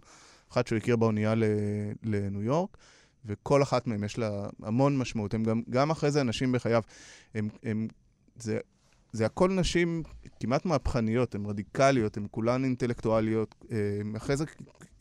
[0.53, 1.35] אחת שהוא הכיר באונייה
[2.03, 2.77] לניו יורק.
[3.27, 5.35] וכל אחת מהן יש לה המון משמעות.
[5.35, 6.83] הם גם, גם אחרי זה אנשים בחייו,
[7.35, 7.89] הם, הם,
[8.37, 8.59] זה,
[9.13, 10.03] זה הכל נשים
[10.41, 13.55] כמעט מהפכניות, הן רדיקליות, הן כולן אינטלקטואליות.
[14.01, 14.45] הם, אחרי זה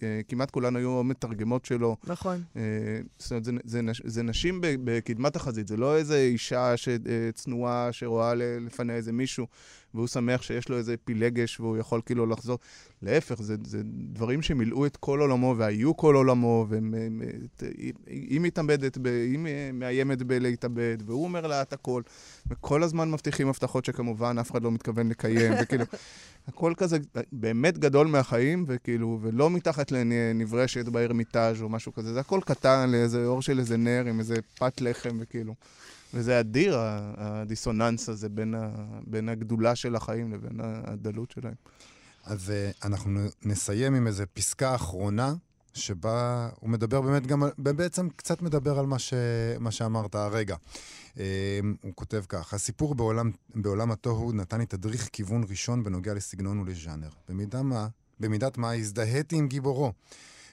[0.04, 1.98] אה, כמעט כולן היו מתרגמות שלו.
[2.04, 2.44] נכון.
[2.56, 2.62] אה,
[3.18, 6.74] זאת אומרת, זה, זה, זה נשים בקדמת החזית, זה לא איזה אישה
[7.34, 9.48] צנועה שרואה לפניה איזה מישהו.
[9.94, 12.60] והוא שמח שיש לו איזה פילגש והוא יכול כאילו לחזור.
[13.02, 13.82] להפך, זה, זה
[14.14, 19.40] דברים שמילאו את כל עולמו והיו כל עולמו, והיא מתאבדת, היא
[19.74, 22.02] מאיימת בלהתאבד, והוא אומר לה את הכל,
[22.48, 25.86] וכל הזמן מבטיחים הבטחות שכמובן אף אחד לא מתכוון לקיים, וכאילו,
[26.48, 26.98] הכל כזה
[27.32, 33.26] באמת גדול מהחיים, וכאילו, ולא מתחת לנברשת בארמיטאז' או משהו כזה, זה הכל קטן לאיזה
[33.26, 35.54] אור של איזה נר עם איזה פת לחם, וכאילו.
[36.14, 36.78] וזה אדיר,
[37.18, 38.70] הדיסוננס הזה בין, ה,
[39.08, 41.54] בין הגדולה של החיים לבין הדלות שלהם.
[42.24, 45.34] אז uh, אנחנו נסיים עם איזו פסקה אחרונה,
[45.74, 49.14] שבה הוא מדבר באמת גם, בעצם קצת מדבר על מה, ש,
[49.60, 50.56] מה שאמרת הרגע.
[51.14, 51.18] Uh,
[51.82, 57.10] הוא כותב כך, הסיפור בעולם, בעולם התוהו נתן לי תדריך כיוון ראשון בנוגע לסגנון ולז'אנר.
[57.30, 57.88] במידה מה,
[58.20, 59.92] במידת מה הזדהיתי עם גיבורו.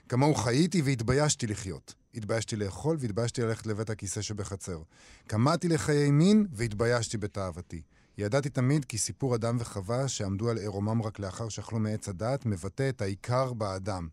[0.09, 1.95] כמוהו חייתי והתביישתי לחיות.
[2.15, 4.83] התביישתי לאכול והתביישתי ללכת לבית הכיסא שבחצר.
[5.27, 7.83] קמאתי לחיי מין והתביישתי בתאוותי.
[8.19, 12.89] ידעתי תמיד כי סיפור אדם וחווה שעמדו על עירומם רק לאחר שאכלו מעץ הדעת, מבטא
[12.89, 14.09] את העיקר באדם.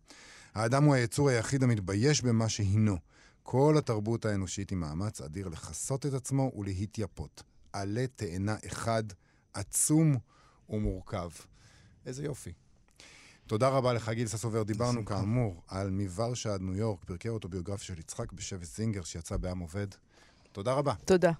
[0.54, 2.96] האדם הוא היצור היחיד המתבייש במה שהינו.
[3.42, 7.42] כל התרבות האנושית היא מאמץ אדיר לכסות את עצמו ולהתייפות.
[7.72, 9.04] עלה תאנה אחד,
[9.54, 10.16] עצום
[10.70, 11.28] ומורכב.
[12.06, 12.52] איזה יופי.
[13.48, 14.62] תודה רבה לך, גיל ססובר.
[14.62, 19.58] דיברנו כאמור על מוורשה עד ניו יורק, פרקי אוטוביוגרפיה של יצחק בשבט זינגר, שיצא בעם
[19.58, 19.86] עובד.
[20.52, 20.94] תודה רבה.
[21.04, 21.32] תודה.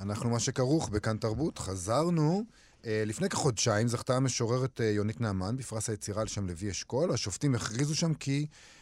[0.00, 2.44] אנחנו מה שכרוך בכאן תרבות, חזרנו.
[2.82, 7.12] Uh, לפני כחודשיים זכתה המשוררת uh, יונית נעמן בפרס היצירה על שם לוי אשכול.
[7.12, 8.77] השופטים הכריזו שם כי אה,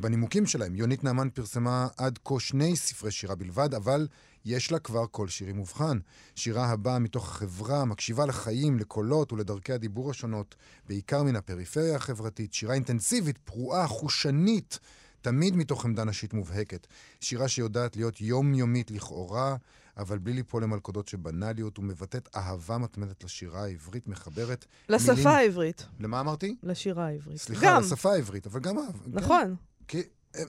[0.00, 0.76] בנימוקים שלהם.
[0.76, 4.08] יונית נעמן פרסמה עד כה שני ספרי שירה בלבד, אבל
[4.44, 5.98] יש לה כבר קול שירי מובחן.
[6.34, 10.54] שירה הבאה מתוך החברה, מקשיבה לחיים, לקולות ולדרכי הדיבור השונות,
[10.88, 12.52] בעיקר מן הפריפריה החברתית.
[12.52, 14.78] שירה אינטנסיבית, פרועה, חושנית.
[15.24, 16.86] תמיד מתוך עמדה נשית מובהקת.
[17.20, 19.56] שירה שיודעת להיות יומיומית לכאורה,
[19.96, 25.26] אבל בלי ליפול למלכודות של בנאליות, ומבטאת אהבה מתמדת לשירה העברית, מחברת לשפה מילים...
[25.26, 25.86] העברית.
[26.00, 26.56] למה אמרתי?
[26.62, 27.38] לשירה העברית.
[27.38, 27.82] סליחה, גם.
[27.82, 28.76] לשפה העברית, אבל גם...
[29.06, 29.44] נכון.
[29.48, 29.54] גם,
[29.88, 30.02] כי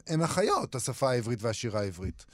[0.08, 2.26] הן אחיות, השפה העברית והשירה העברית.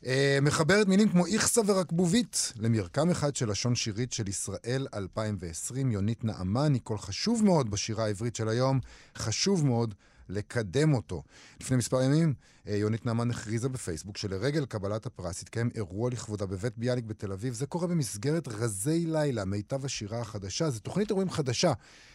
[0.00, 0.04] Uh,
[0.42, 5.90] מחברת מילים כמו איכסה ורקבובית למרקם אחד של לשון שירית של ישראל 2020.
[5.90, 8.80] יונית נעמן היא קול חשוב מאוד בשירה העברית של היום,
[9.16, 9.94] חשוב מאוד
[10.30, 11.22] לקדם אותו.
[11.60, 12.34] לפני מספר ימים,
[12.68, 17.54] אה, יונית נעמן הכריזה בפייסבוק שלרגל קבלת הפרס התקיים אירוע לכבודה בבית ביאליק בתל אביב.
[17.54, 20.70] זה קורה במסגרת רזי לילה, מיטב השירה החדשה.
[20.70, 21.72] זו תוכנית אירועים חדשה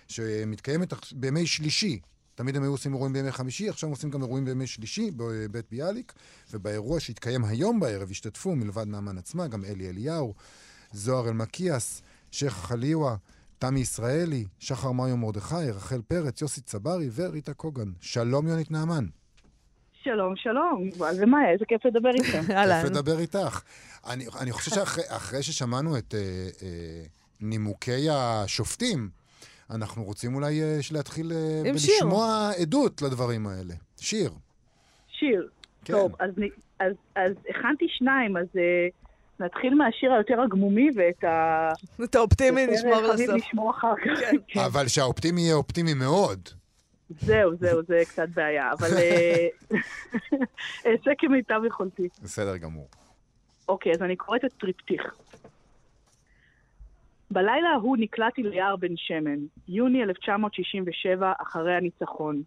[0.07, 1.99] שמתקיימת בימי שלישי.
[2.35, 5.65] תמיד הם היו עושים אירועים בימי חמישי, עכשיו הם עושים גם אירועים בימי שלישי בבית
[5.71, 6.13] ביאליק.
[6.53, 10.33] ובאירוע שהתקיים היום בערב השתתפו, מלבד נעמן עצמה, גם אלי אליהו,
[10.93, 12.01] זוהר אלמקיאס,
[12.31, 13.15] שייח' חליווה,
[13.59, 17.91] תמי ישראלי, שחר מריו מרדכי, רחל פרץ, יוסי צברי וריטה קוגן.
[18.01, 19.05] שלום יונית נעמן.
[20.03, 20.89] שלום, שלום.
[21.11, 22.41] זה מה, איזה כיף לדבר איתכם.
[22.55, 22.81] אהלן.
[22.81, 23.61] כיף לדבר איתך.
[24.09, 26.19] אני, אני חושב שאחרי ששמענו את אה,
[26.63, 27.03] אה,
[27.41, 29.09] נימוקי השופטים,
[29.69, 31.61] אנחנו רוצים אולי אה, להתחיל אה.
[31.65, 33.73] ולשמוע עדות לדברים האלה.
[33.97, 34.31] שיר.
[35.07, 35.49] שיר.
[35.85, 35.93] כן.
[35.93, 36.29] טוב, אז,
[36.79, 39.04] אז, אז הכנתי שניים, אז uh,
[39.39, 41.71] נתחיל מהשיר היותר הגמומי ואת ה...
[42.03, 43.35] את האופטימי נשמור חביב לסוף.
[43.35, 44.19] נשמור אחר כך.
[44.19, 44.35] כן.
[44.47, 44.59] כן.
[44.59, 46.49] אבל שהאופטימי יהיה אופטימי מאוד.
[47.09, 49.47] זהו, זהו, זה קצת בעיה, אבל אה,
[50.85, 52.09] אעשה כמיטב יכולתי.
[52.23, 52.87] בסדר גמור.
[53.69, 55.15] אוקיי, אז אני קוראת את טריפטיך.
[57.31, 62.41] בלילה ההוא נקלעתי ליער בן שמן, יוני 1967, אחרי הניצחון.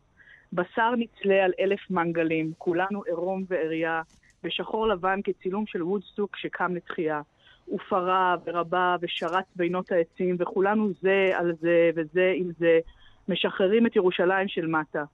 [0.53, 4.03] בשר נצלה על אלף מנגלים, כולנו עירום ועריה,
[4.44, 7.20] בשחור לבן כצילום של וודסטוק שקם לתחייה.
[7.74, 12.79] ופרה ורבה ושרץ בינות העצים, וכולנו זה על זה וזה עם זה,
[13.29, 15.05] משחררים את ירושלים של מטה.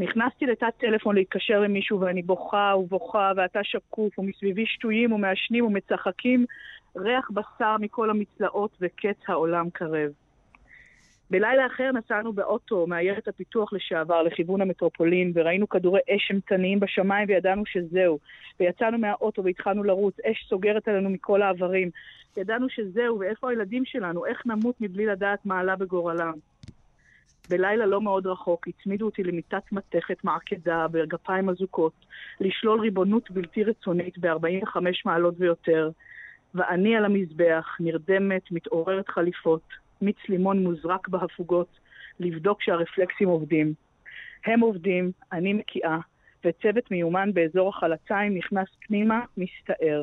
[0.00, 6.46] נכנסתי לתת טלפון להתקשר למישהו ואני בוכה ובוכה ואתה שקוף ומסביבי שטויים ומעשנים ומצחקים
[6.96, 10.10] ריח בשר מכל המצלעות וקץ העולם קרב.
[11.32, 17.66] בלילה אחר נסענו באוטו מעיירת הפיתוח לשעבר לכיוון המטרופולין וראינו כדורי אש אימתניים בשמיים וידענו
[17.66, 18.18] שזהו.
[18.60, 21.90] ויצאנו מהאוטו והתחלנו לרוץ, אש סוגרת עלינו מכל העברים.
[22.36, 26.32] ידענו שזהו, ואיפה הילדים שלנו, איך נמות מבלי לדעת מה עלה בגורלם.
[27.50, 32.06] בלילה לא מאוד רחוק הצמידו אותי למיטת מתכת מעקדה בגפיים אזוקות,
[32.40, 35.90] לשלול ריבונות בלתי רצונית ב-45 מעלות ויותר,
[36.54, 41.78] ואני על המזבח, נרדמת, מתעוררת חליפות, מיץ לימון מוזרק בהפוגות,
[42.20, 43.74] לבדוק שהרפלקסים עובדים.
[44.46, 45.98] הם עובדים, אני מקיאה,
[46.44, 50.02] וצוות מיומן באזור החלציים נכנס פנימה, מסתער.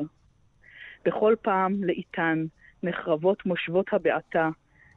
[1.04, 2.44] בכל פעם, לאיתן,
[2.82, 4.48] נחרבות מושבות הבעתה,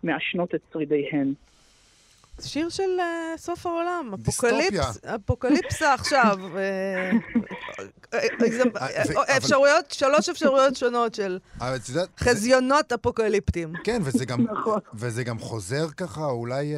[0.03, 1.33] מעשנות את שרידיהן.
[2.43, 4.51] שיר של אה, סוף העולם, דיסטופיה.
[4.59, 6.37] אפוקליפס, אפוקליפסה עכשיו.
[6.57, 7.11] אה,
[8.13, 11.39] אה, אפשרויות, שלוש אפשרויות שונות של
[12.19, 13.73] חזיונות אפוקליפטיים.
[13.83, 14.79] כן, וזה גם, נכון.
[14.93, 16.75] וזה גם חוזר ככה אולי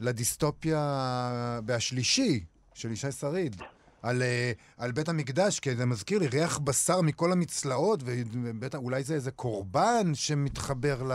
[0.00, 3.56] לדיסטופיה בהשלישי של ישי שריד.
[4.02, 9.14] על, אה, על בית המקדש, כי זה מזכיר לי ריח בשר מכל המצלעות, ואולי זה
[9.14, 11.12] איזה קורבן שמתחבר ל,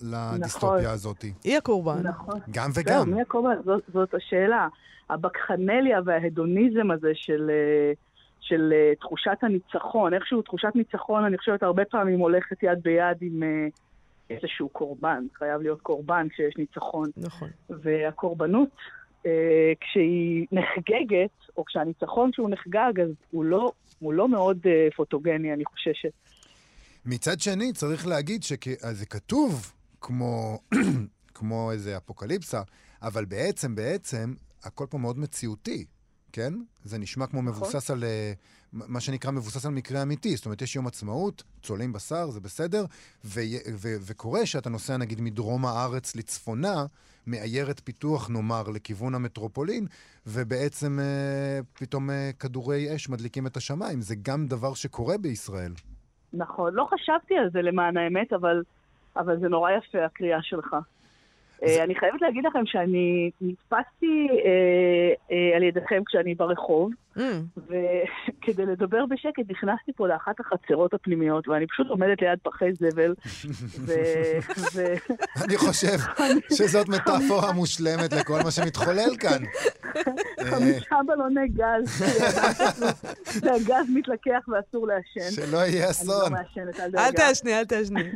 [0.00, 0.86] לדיסטופיה נכון.
[0.86, 1.24] הזאת.
[1.44, 2.06] היא הקורבן.
[2.06, 2.40] נכון.
[2.50, 3.10] גם וגם.
[3.10, 3.56] מי הקורבן?
[3.64, 4.68] זאת, זאת השאלה.
[5.10, 7.92] הבקחנליה וההדוניזם הזה של, אה,
[8.40, 13.42] של אה, תחושת הניצחון, איכשהו תחושת ניצחון, אני חושבת, הרבה פעמים הולכת יד ביד עם
[14.30, 15.24] איזשהו קורבן.
[15.34, 17.10] חייב להיות קורבן כשיש ניצחון.
[17.16, 17.48] נכון.
[17.70, 18.68] והקורבנות,
[19.26, 25.52] אה, כשהיא נחגגת, או כשהניצחון שהוא נחגג, אז הוא לא, הוא לא מאוד אה, פוטוגני,
[25.52, 26.12] אני חוששת.
[27.06, 30.58] מצד שני, צריך להגיד שזה כתוב כמו,
[31.34, 32.62] כמו איזה אפוקליפסה,
[33.02, 35.84] אבל בעצם, בעצם, הכל פה מאוד מציאותי,
[36.32, 36.54] כן?
[36.84, 38.04] זה נשמע כמו מבוסס על...
[38.04, 38.32] אה,
[38.72, 40.36] מה שנקרא מבוסס על מקרה אמיתי.
[40.36, 42.84] זאת אומרת, יש יום עצמאות, צולעים בשר, זה בסדר,
[43.24, 43.40] ו-
[43.74, 46.86] ו- וקורה שאתה נוסע נגיד מדרום הארץ לצפונה,
[47.26, 49.86] מעיירת פיתוח נאמר לכיוון המטרופולין,
[50.26, 54.00] ובעצם אה, פתאום אה, כדורי אש מדליקים את השמיים.
[54.00, 55.72] זה גם דבר שקורה בישראל.
[56.32, 58.62] נכון, לא חשבתי על זה למען האמת, אבל,
[59.16, 60.76] אבל זה נורא יפה הקריאה שלך.
[61.62, 67.20] אה, אני חייבת להגיד לכם שאני נתפסתי אה, אה, על ידיכם כשאני ברחוב, Mm,
[67.56, 73.14] וכדי לדבר בשקט נכנסתי פה לאחת החצרות הפנימיות, ואני פשוט עומדת ליד פחי זבל,
[73.86, 73.92] ו...
[74.74, 74.94] ו...
[75.44, 75.96] אני חושב
[76.52, 79.42] שזאת מטאפורה מושלמת לכל מה שמתחולל כאן.
[79.94, 82.02] אה, חמישה בלוני גז,
[83.42, 85.30] והגז מתלקח ואסור לעשן.
[85.30, 86.32] שלא יהיה אני לא אסון.
[86.32, 87.12] מעשנת, אל.
[87.12, 88.10] תעשני, אל תעשני.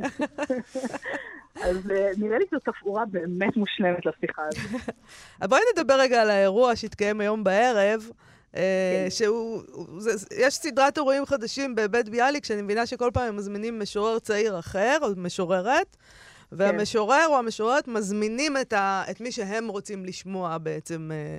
[1.63, 4.95] אז אה, נראה לי זו תפאורה באמת מושלמת לשיחה הזאת.
[5.51, 8.11] בואי נדבר רגע על האירוע שהתקיים היום בערב.
[8.57, 8.61] אה,
[9.05, 9.11] כן.
[9.11, 9.63] שהוא,
[9.99, 14.59] זה- יש סדרת אירועים חדשים בבית ביאליק, שאני מבינה שכל פעם הם מזמינים משורר צעיר
[14.59, 15.97] אחר, או משוררת,
[16.53, 21.39] והמשורר או המשוררת מזמינים את, ה, את מי שהם רוצים לשמוע בעצם אה,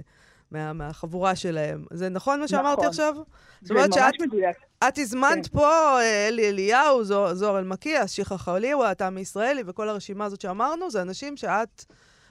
[0.52, 1.86] מה, מהחבורה שלהם.
[1.92, 2.86] זה נכון מה שאמרתי נכון.
[2.88, 3.16] עכשיו?
[3.62, 3.88] זה ממש
[4.22, 4.58] מדויק.
[4.84, 5.60] את הזמנת כן.
[5.60, 10.90] פה אה, אלי אליהו, זוהר זוהר אלמקיאס, שיחה חליווה, תמי ישראלי וכל הרשימה הזאת שאמרנו,
[10.90, 11.86] זה אנשים שאת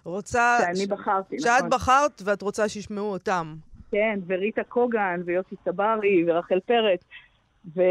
[0.05, 0.59] רוצה...
[0.61, 1.71] שאני ש- בחרתי, שאת נכון.
[1.71, 3.55] בחרת ואת רוצה שישמעו אותם.
[3.91, 7.01] כן, וריטה קוגן, ויוסי צברי, ורחל פרץ.
[7.77, 7.83] ו...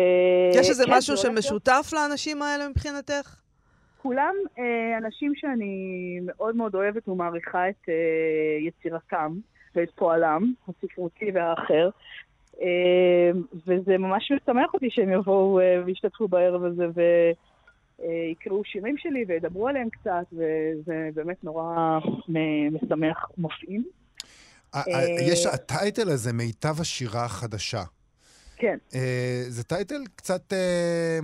[0.53, 3.35] יש איזה כן, משהו זה שמשותף לאנשים האלה מבחינתך?
[4.01, 5.75] כולם אה, אנשים שאני
[6.25, 7.93] מאוד מאוד אוהבת ומעריכה את אה,
[8.67, 9.33] יצירתם
[9.75, 11.89] ואת פועלם, הספרותי והאחר.
[12.61, 13.31] אה,
[13.67, 17.01] וזה ממש משמח אותי שהם יבואו אה, וישתתפו בערב הזה, ו...
[18.03, 18.31] אה,
[18.65, 21.99] שירים שלי וידברו עליהם קצת, וזה באמת נורא
[22.71, 23.83] משמח ומפעים.
[24.73, 27.83] ה- ה- יש הטייטל הזה, מיטב השירה החדשה.
[28.55, 28.77] כן.
[28.95, 30.53] אה, זה טייטל קצת...
[30.53, 31.19] אה,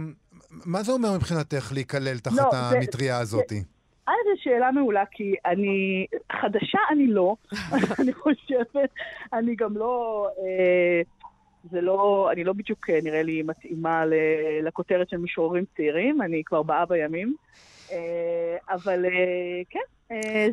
[0.65, 3.63] מה זה אומר מבחינתך להיכלל תחת לא, המטריה הזאתי?
[4.07, 6.05] אה, זו שאלה מעולה, כי אני...
[6.31, 7.35] חדשה אני לא,
[7.99, 8.89] אני חושבת.
[9.33, 10.27] אני גם לא...
[11.71, 12.29] זה לא...
[12.31, 14.03] אני לא בדיוק, אה, נראה לי, מתאימה
[14.63, 17.35] לכותרת של משוררים צעירים, אני כבר באה בימים.
[17.91, 19.79] אה, אבל אה, כן.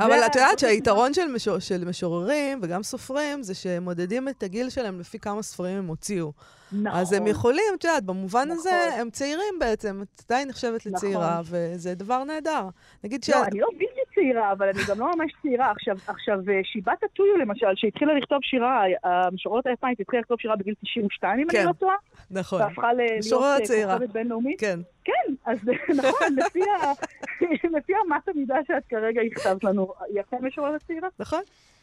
[0.00, 4.70] אבל את יודעת שהיתרון של, משור, של משוררים וגם סופרים זה שהם מודדים את הגיל
[4.70, 6.32] שלהם לפי כמה ספרים הם הוציאו.
[6.72, 7.00] נכון.
[7.00, 8.59] אז הם יכולים, את יודעת, במובן נכון.
[8.59, 10.92] הזה הם צעירים בעצם, את עדיין נחשבת נכון.
[10.92, 12.68] לצעירה, וזה דבר נהדר.
[13.04, 13.30] נגיד ש...
[13.30, 13.84] לא, אני לא בלתי
[14.19, 15.71] צעירה, אבל אני גם לא ממש צעירה.
[15.71, 20.75] עכשיו, עכשיו אה, שיבת הטויו, למשל, שהתחילה לכתוב שירה, המשוררת היפנית התחילה לכתוב שירה בגיל
[20.85, 21.59] 92, אם כן.
[21.59, 21.97] אני לא טועה,
[22.31, 22.62] נכון.
[22.62, 23.33] והפכה להיות
[23.71, 23.93] אה.
[23.93, 24.61] כוכבת בינלאומית.
[24.61, 24.81] כן.
[25.05, 25.59] כן, אז
[26.05, 26.93] נכון, לפי ה-
[27.79, 31.09] לפי אמת המידה שאת כרגע הכתבת לנו, היא אכן משוררת צעירה?
[31.19, 31.41] נכון.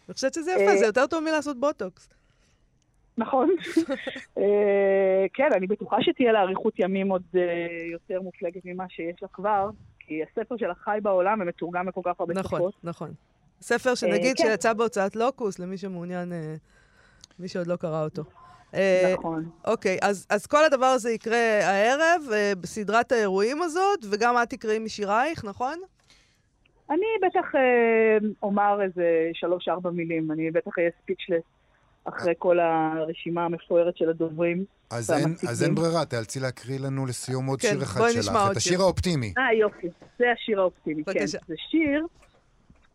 [0.08, 2.10] אני חושבת שזה יפה, אה, זה יותר טוב מלעשות בוטוקס.
[3.18, 3.50] נכון.
[4.38, 7.42] אה, כן, אני בטוחה שתהיה לה אריכות ימים עוד אה,
[7.92, 9.70] יותר מופלגת ממה שיש לה כבר,
[10.08, 12.74] כי הספר שלה חי בעולם ומתורגם לכל כך הרבה נכון, שפות.
[12.84, 13.14] נכון.
[13.62, 14.44] ספר שנגיד כן.
[14.44, 16.56] שיצא בהוצאת לוקוס, למי שמעוניין, אה,
[17.40, 18.24] מי שעוד לא קרא אותו.
[18.74, 19.50] אה, נכון.
[19.68, 24.80] אוקיי, אז, אז כל הדבר הזה יקרה הערב, אה, בסדרת האירועים הזאת, וגם את תקראי
[24.80, 25.80] משירייך, נכון?
[26.90, 31.44] אני בטח אה, אומר איזה שלוש-ארבע מילים, אני בטח אהיה speechless
[32.06, 34.66] אחרי כל הרשימה המפוארת של הדוברים.
[34.90, 35.36] אז אין.
[35.50, 38.22] אז אין ברירה, תיאלצי להקריא לנו לסיום עוד כן, שיר אחד בואי שלך.
[38.22, 38.82] נשמע עוד את השיר שיר.
[38.82, 39.34] האופטימי.
[39.38, 39.88] אה, יופי,
[40.20, 41.12] זה השיר האופטימי, כן.
[41.12, 41.38] בבקשה.
[41.48, 42.06] זה שיר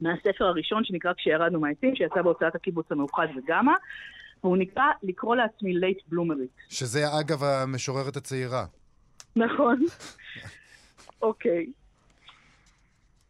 [0.01, 3.73] מהספר הראשון שנקרא כשירדנו מהעצים, שיצא בהוצאת הקיבוץ המאוחד וגמא,
[4.45, 6.51] והוא נקרא לקרוא לעצמי late bloomer ית.
[6.69, 8.65] שזה אגב המשוררת הצעירה.
[9.37, 9.85] נכון.
[11.23, 11.67] אוקיי.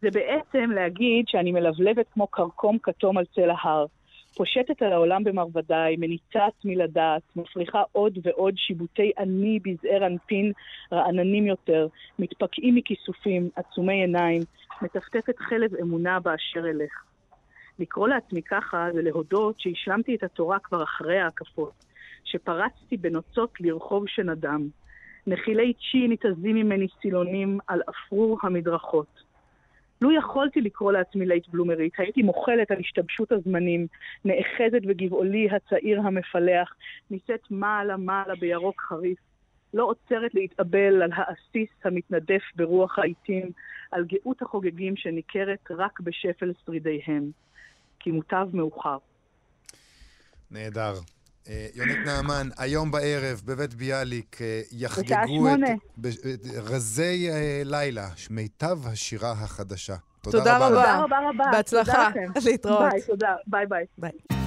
[0.03, 3.87] זה בעצם להגיד שאני מלבלבת כמו כרכום כתום על צל ההר.
[4.37, 10.53] פושטת על העולם במרבדיי, מניצה עצמי לדעת, מפריחה עוד ועוד שיבוטי אני בזעיר אנפין
[10.93, 11.87] רעננים יותר,
[12.19, 14.43] מתפקעים מכיסופים, עצומי עיניים,
[14.83, 16.93] מטפטפת חלב אמונה באשר אלך.
[17.79, 21.73] לקרוא לעצמי ככה זה להודות שהשלמתי את התורה כבר אחרי ההקפות,
[22.25, 24.69] שפרצתי בנוצות לרחוב שנדם.
[25.27, 29.20] נחילי צ'י ניתזים ממני סילונים על אפרור המדרכות.
[30.01, 33.87] לו יכולתי לקרוא לעצמי late bloomer ית, הייתי מוחלת על השתבשות הזמנים,
[34.25, 36.75] נאחזת בגבעולי הצעיר המפלח,
[37.11, 39.19] נישאת מעלה-מעלה בירוק חריף,
[39.75, 43.51] לא עוצרת להתאבל על העסיס המתנדף ברוח העיתים,
[43.91, 47.31] על גאות החוגגים שניכרת רק בשפל שרידיהם.
[48.01, 48.99] כי מוטב מאוחר.
[50.51, 50.95] נהדר.
[51.51, 55.61] אה, יונית נעמן, היום בערב בבית ביאליק אה, יחגגו את
[56.35, 59.97] את רזי אה, לילה, מיטב השירה החדשה.
[60.21, 60.69] תודה רבה.
[60.69, 61.45] תודה רבה רבה.
[61.53, 62.11] בהצלחה.
[62.15, 62.41] תודה.
[62.51, 62.91] להתראות.
[62.91, 63.35] ביי, תודה.
[63.47, 63.85] ביי ביי.
[63.99, 64.40] ביי.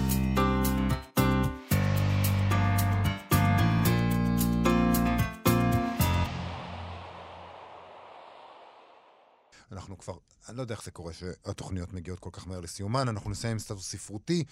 [9.93, 10.17] אנחנו כבר,
[10.49, 13.59] אני לא יודע איך זה קורה שהתוכניות מגיעות כל כך מהר לסיומן, אנחנו נסיים עם
[13.59, 14.43] סטטוס ספרותי.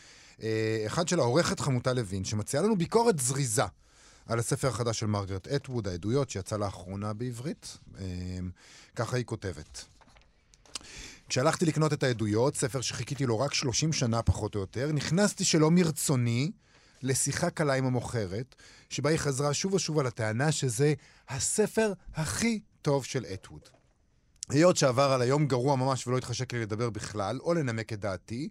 [0.42, 3.64] אה, אחד של העורכת חמוטה לוין, שמציעה לנו ביקורת זריזה
[4.26, 7.78] על הספר החדש של מרגרט אטווד, העדויות, שיצא לאחרונה בעברית.
[8.00, 8.06] אה,
[8.96, 9.86] ככה היא כותבת.
[11.30, 15.72] כשהלכתי לקנות את העדויות, ספר שחיכיתי לו רק 30 שנה פחות או יותר, נכנסתי שלא
[15.72, 16.52] מרצוני
[17.02, 18.56] לשיחה קלה עם המוכרת,
[18.90, 20.94] שבה היא חזרה שוב ושוב על הטענה שזה
[21.30, 23.81] הספר הכי טוב של אטווד.
[24.52, 28.50] היות שעבר על היום גרוע ממש ולא התחשק לי לדבר בכלל, או לנמק את דעתי,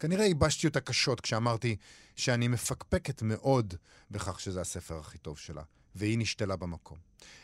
[0.00, 1.76] כנראה ייבשתי אותה קשות כשאמרתי
[2.16, 3.74] שאני מפקפקת מאוד
[4.10, 5.62] בכך שזה הספר הכי טוב שלה,
[5.94, 6.98] והיא נשתלה במקום.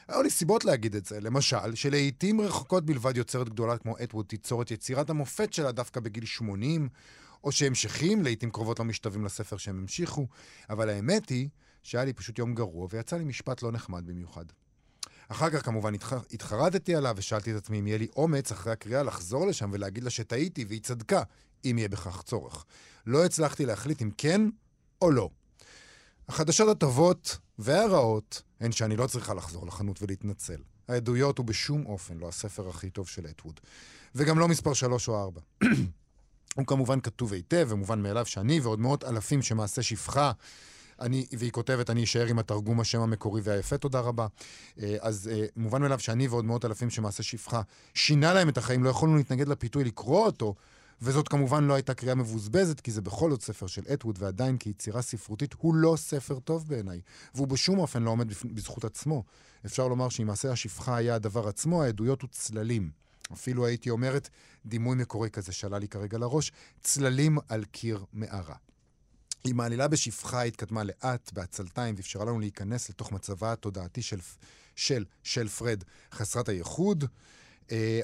[0.09, 4.62] היו לי סיבות להגיד את זה, למשל, שלעיתים רחוקות בלבד יוצרת גדולה כמו אטווד תיצור
[4.62, 6.88] את יצירת המופת שלה דווקא בגיל 80,
[7.44, 10.26] או שהמשכים לעיתים קרובות לא משתווים לספר שהם המשיכו,
[10.70, 11.48] אבל האמת היא
[11.82, 14.44] שהיה לי פשוט יום גרוע ויצא לי משפט לא נחמד במיוחד.
[15.29, 16.12] אחר כך כמובן התח...
[16.33, 20.11] התחרטתי עליו ושאלתי את עצמי אם יהיה לי אומץ אחרי הקריאה לחזור לשם ולהגיד לה
[20.11, 21.22] שטעיתי והיא צדקה,
[21.64, 22.64] אם יהיה בכך צורך.
[23.07, 24.41] לא הצלחתי להחליט אם כן
[25.03, 25.31] או לא.
[26.29, 30.62] החדשות הטובות והרעות הן שאני לא צריכה לחזור לחנות ולהתנצל.
[30.89, 33.61] העדויות הוא בשום אופן לא הספר הכי טוב של אטווד.
[34.14, 35.41] וגם לא מספר שלוש או ארבע.
[36.57, 40.33] הוא כמובן כתוב היטב ומובן מאליו שאני ועוד מאות אלפים שמעשה שפחה
[41.01, 44.26] אני, והיא כותבת, אני אשאר עם התרגום השם המקורי והיפה, תודה רבה.
[44.82, 47.62] אה, אז אה, מובן מאליו שאני ועוד מאות אלפים שמעשה שפחה
[47.94, 50.55] שינה להם את החיים, לא יכולנו להתנגד לפיתוי לקרוא אותו,
[51.03, 55.03] וזאת כמובן לא הייתה קריאה מבוזבזת, כי זה בכל זאת ספר של אטווד, ועדיין כיצירה
[55.03, 57.01] ספרותית הוא לא ספר טוב בעיניי,
[57.34, 59.24] והוא בשום אופן לא עומד בזכות עצמו.
[59.66, 62.90] אפשר לומר שאם מעשה השפחה היה הדבר עצמו, העדויות הוא צללים.
[63.32, 64.28] אפילו הייתי אומרת,
[64.66, 68.68] דימוי מקורי כזה שעלה לי כרגע לראש, צללים על קיר מערה.
[69.47, 74.18] אם העלילה בשפחה התקדמה לאט, בעצלתיים, ואפשרה לנו להיכנס לתוך מצבה התודעתי של,
[74.76, 77.05] של, של פרד חסרת הייחוד,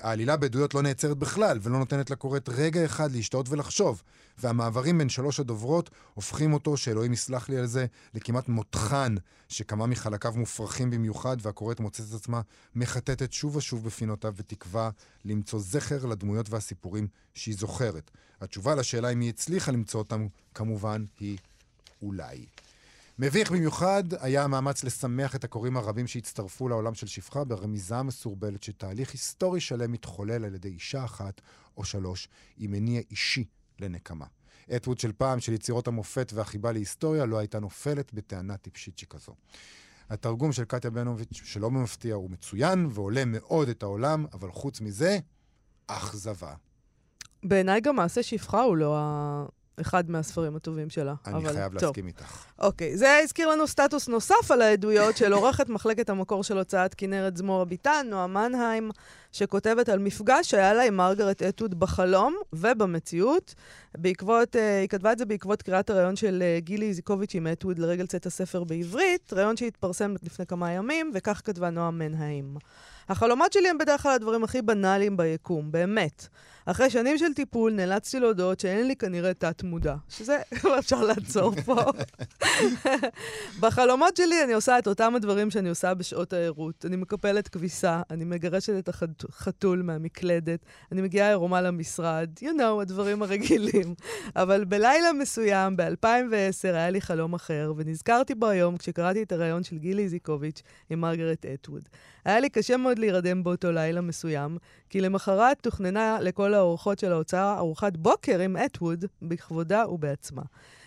[0.01, 4.03] העלילה בעדויות לא נעצרת בכלל, ולא נותנת לקוראת רגע אחד להשתאות ולחשוב.
[4.39, 9.15] והמעברים בין שלוש הדוברות הופכים אותו, שאלוהים יסלח לי על זה, לכמעט מותחן,
[9.49, 12.41] שכמה מחלקיו מופרכים במיוחד, והקוראת מוצאת את עצמה
[12.75, 14.91] מחטטת שוב ושוב בפינותיו בתקווה
[15.25, 18.11] למצוא זכר לדמויות והסיפורים שהיא זוכרת.
[18.41, 21.39] התשובה לשאלה אם היא הצליחה למצוא אותם, כמובן, היא
[22.03, 22.47] אולי.
[23.19, 29.12] מביך במיוחד היה המאמץ לשמח את הקוראים הרבים שהצטרפו לעולם של שפחה ברמיזה מסורבלת שתהליך
[29.12, 31.41] היסטורי שלם מתחולל על ידי אישה אחת
[31.77, 33.45] או שלוש עם מניע אישי
[33.81, 34.27] לנקמה.
[34.77, 39.35] אטווד של פעם, של יצירות המופת והחיבה להיסטוריה, לא הייתה נופלת בטענה טיפשית שכזו.
[40.11, 45.19] התרגום של קטיה בנוביץ', שלא במפתיע, הוא מצוין ועולה מאוד את העולם, אבל חוץ מזה,
[45.87, 46.55] אכזבה.
[47.43, 49.47] בעיניי גם מעשה שפחה הוא לא ה...
[49.81, 51.14] אחד מהספרים הטובים שלה.
[51.27, 51.53] אני אבל...
[51.53, 51.83] חייב טוב.
[51.83, 52.45] להסכים איתך.
[52.59, 57.37] אוקיי, זה הזכיר לנו סטטוס נוסף על העדויות של עורכת מחלקת המקור של הוצאת כנרת
[57.37, 58.91] זמורה ביטן, נועה מנהיים,
[59.33, 63.55] שכותבת על מפגש שהיה לה עם מרגרט אטווד בחלום ובמציאות.
[63.99, 67.79] בעקבות, אה, היא כתבה את זה בעקבות קריאת הריאיון של אה, גילי איזיקוביץ' עם אטווד
[67.79, 72.57] לרגל צאת הספר בעברית, ראיון שהתפרסם לפני כמה ימים, וכך כתבה נועה מנהיים.
[73.09, 76.28] החלומות שלי הם בדרך כלל הדברים הכי בנאליים ביקום, באמת.
[76.66, 80.38] אחרי שנים של טיפול נאלצתי להודות שאין לי כנראה תת-מודע, שזה
[80.78, 81.76] אפשר לעצור פה.
[83.61, 86.84] בחלומות שלי אני עושה את אותם הדברים שאני עושה בשעות הערות.
[86.86, 90.61] אני מקפלת כביסה, אני מגרשת את החתול מהמקלדת,
[90.92, 93.94] אני מגיעה עירומה למשרד, you know, הדברים הרגילים.
[94.36, 99.78] אבל בלילה מסוים, ב-2010, היה לי חלום אחר, ונזכרתי בו היום כשקראתי את הריאיון של
[99.78, 101.88] גילי איזיקוביץ' עם מרגרט אטווד.
[102.25, 104.59] היה לי קשה מאוד להירדם באותו לילה מסוים,
[104.91, 110.43] כי למחרת תוכננה לכל האורחות של ההוצאה ארוחת בוקר עם אטווד, בכבודה ובעצמה.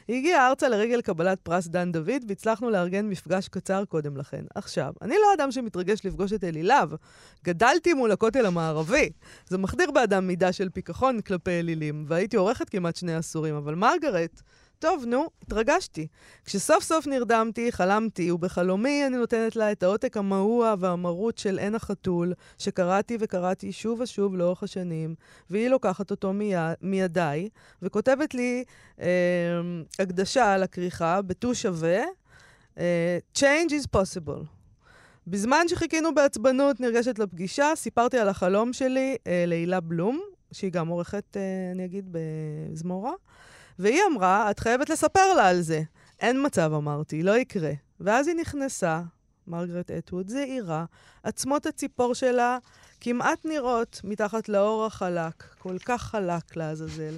[0.08, 4.46] היא הגיעה ארצה לרגל קבלת פרס דן דוד, והצלחנו לארגן מפגש קצר קודם לכן.
[4.56, 6.90] עכשיו, אני לא אדם שמתרגש לפגוש את אלי להב.
[7.46, 9.10] גדלתי מול הכותל המערבי.
[9.48, 14.42] זה מחדיר באדם מידה של פיכחון כלפי אלילים, והייתי עורכת כמעט שני עשורים, אבל מרגרט...
[14.80, 16.08] טוב, נו, התרגשתי.
[16.46, 22.34] כשסוף סוף נרדמתי, חלמתי, ובחלומי אני נותנת לה את העותק המהוע והמרוט של עין החתול,
[22.58, 25.16] שקראתי וקראתי שוב ושוב לאורך השנים,
[25.50, 27.50] והיא לוקחת אותו מיד, מידיי,
[27.82, 28.64] וכותבת לי
[29.02, 29.08] אה,
[30.00, 32.00] הקדשה על הכריכה בטור שווה,
[32.78, 34.44] אה, Change is possible.
[35.28, 40.20] בזמן שחיכינו בעצבנות נרגשת לפגישה, סיפרתי על החלום שלי אה, להילה בלום,
[40.52, 43.12] שהיא גם עורכת, אה, אני אגיד, בזמורה.
[43.80, 45.82] והיא אמרה, את חייבת לספר לה על זה.
[46.20, 47.72] אין מצב, אמרתי, לא יקרה.
[48.00, 49.02] ואז היא נכנסה,
[49.48, 50.86] מרגרט אטווד, זעירה,
[51.24, 52.58] עצמות הציפור שלה
[53.02, 57.18] כמעט נראות מתחת לאור החלק, כל כך חלק לעזאזל,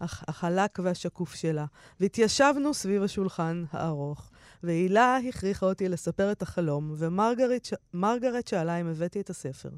[0.00, 1.64] החלק והשקוף שלה.
[2.00, 4.30] והתיישבנו סביב השולחן הארוך.
[4.62, 9.68] והילה הכריחה אותי לספר את החלום, ומרגרט שאלה אם הבאתי את הספר.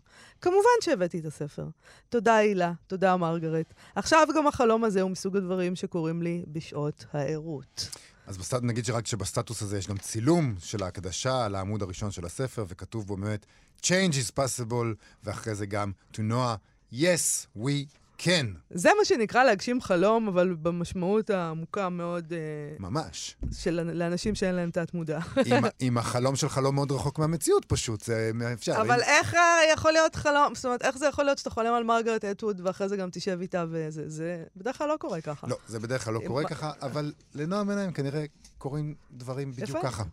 [0.40, 1.66] כמובן שהבאתי את הספר.
[2.08, 2.72] תודה, הילה.
[2.86, 3.74] תודה, מרגרט.
[3.94, 7.88] עכשיו גם החלום הזה הוא מסוג הדברים שקורים לי בשעות הערות.
[8.26, 8.54] אז בסט...
[8.62, 13.06] נגיד שרק שבסטטוס הזה יש גם צילום של ההקדשה על העמוד הראשון של הספר, וכתוב
[13.06, 13.46] בו באמת
[13.82, 16.56] Change is possible, ואחרי זה גם To Noah,
[16.92, 17.88] Yes, we
[18.24, 18.46] כן.
[18.70, 22.32] זה מה שנקרא להגשים חלום, אבל במשמעות העמוקה מאוד...
[22.32, 22.38] אה,
[22.78, 23.36] ממש.
[23.52, 25.18] של לאנשים שאין להם תת-מודע.
[25.46, 28.80] עם, עם החלום שלך לא מאוד רחוק מהמציאות פשוט, זה אפשר.
[28.80, 29.02] אבל אם...
[29.02, 29.36] איך
[29.72, 32.88] יכול להיות חלום, זאת אומרת, איך זה יכול להיות שאתה חולם על מרגרט אטווד ואחרי
[32.88, 35.46] זה גם תשב איתה וזה, זה בדרך כלל לא קורה ככה.
[35.46, 38.24] לא, זה בדרך כלל לא קורה ככה, אבל לנועם עיניים כנראה
[38.58, 39.82] קורים דברים בדיוק יפה.
[39.82, 40.04] ככה.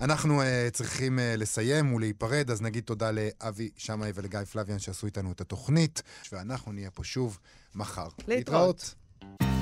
[0.00, 5.32] אנחנו uh, צריכים uh, לסיים ולהיפרד, אז נגיד תודה לאבי שמאי ולגיא פלוויאן שעשו איתנו
[5.32, 6.02] את התוכנית,
[6.32, 7.38] ואנחנו נהיה פה שוב
[7.74, 8.08] מחר.
[8.28, 8.28] להתראות.
[8.28, 9.57] להתראות.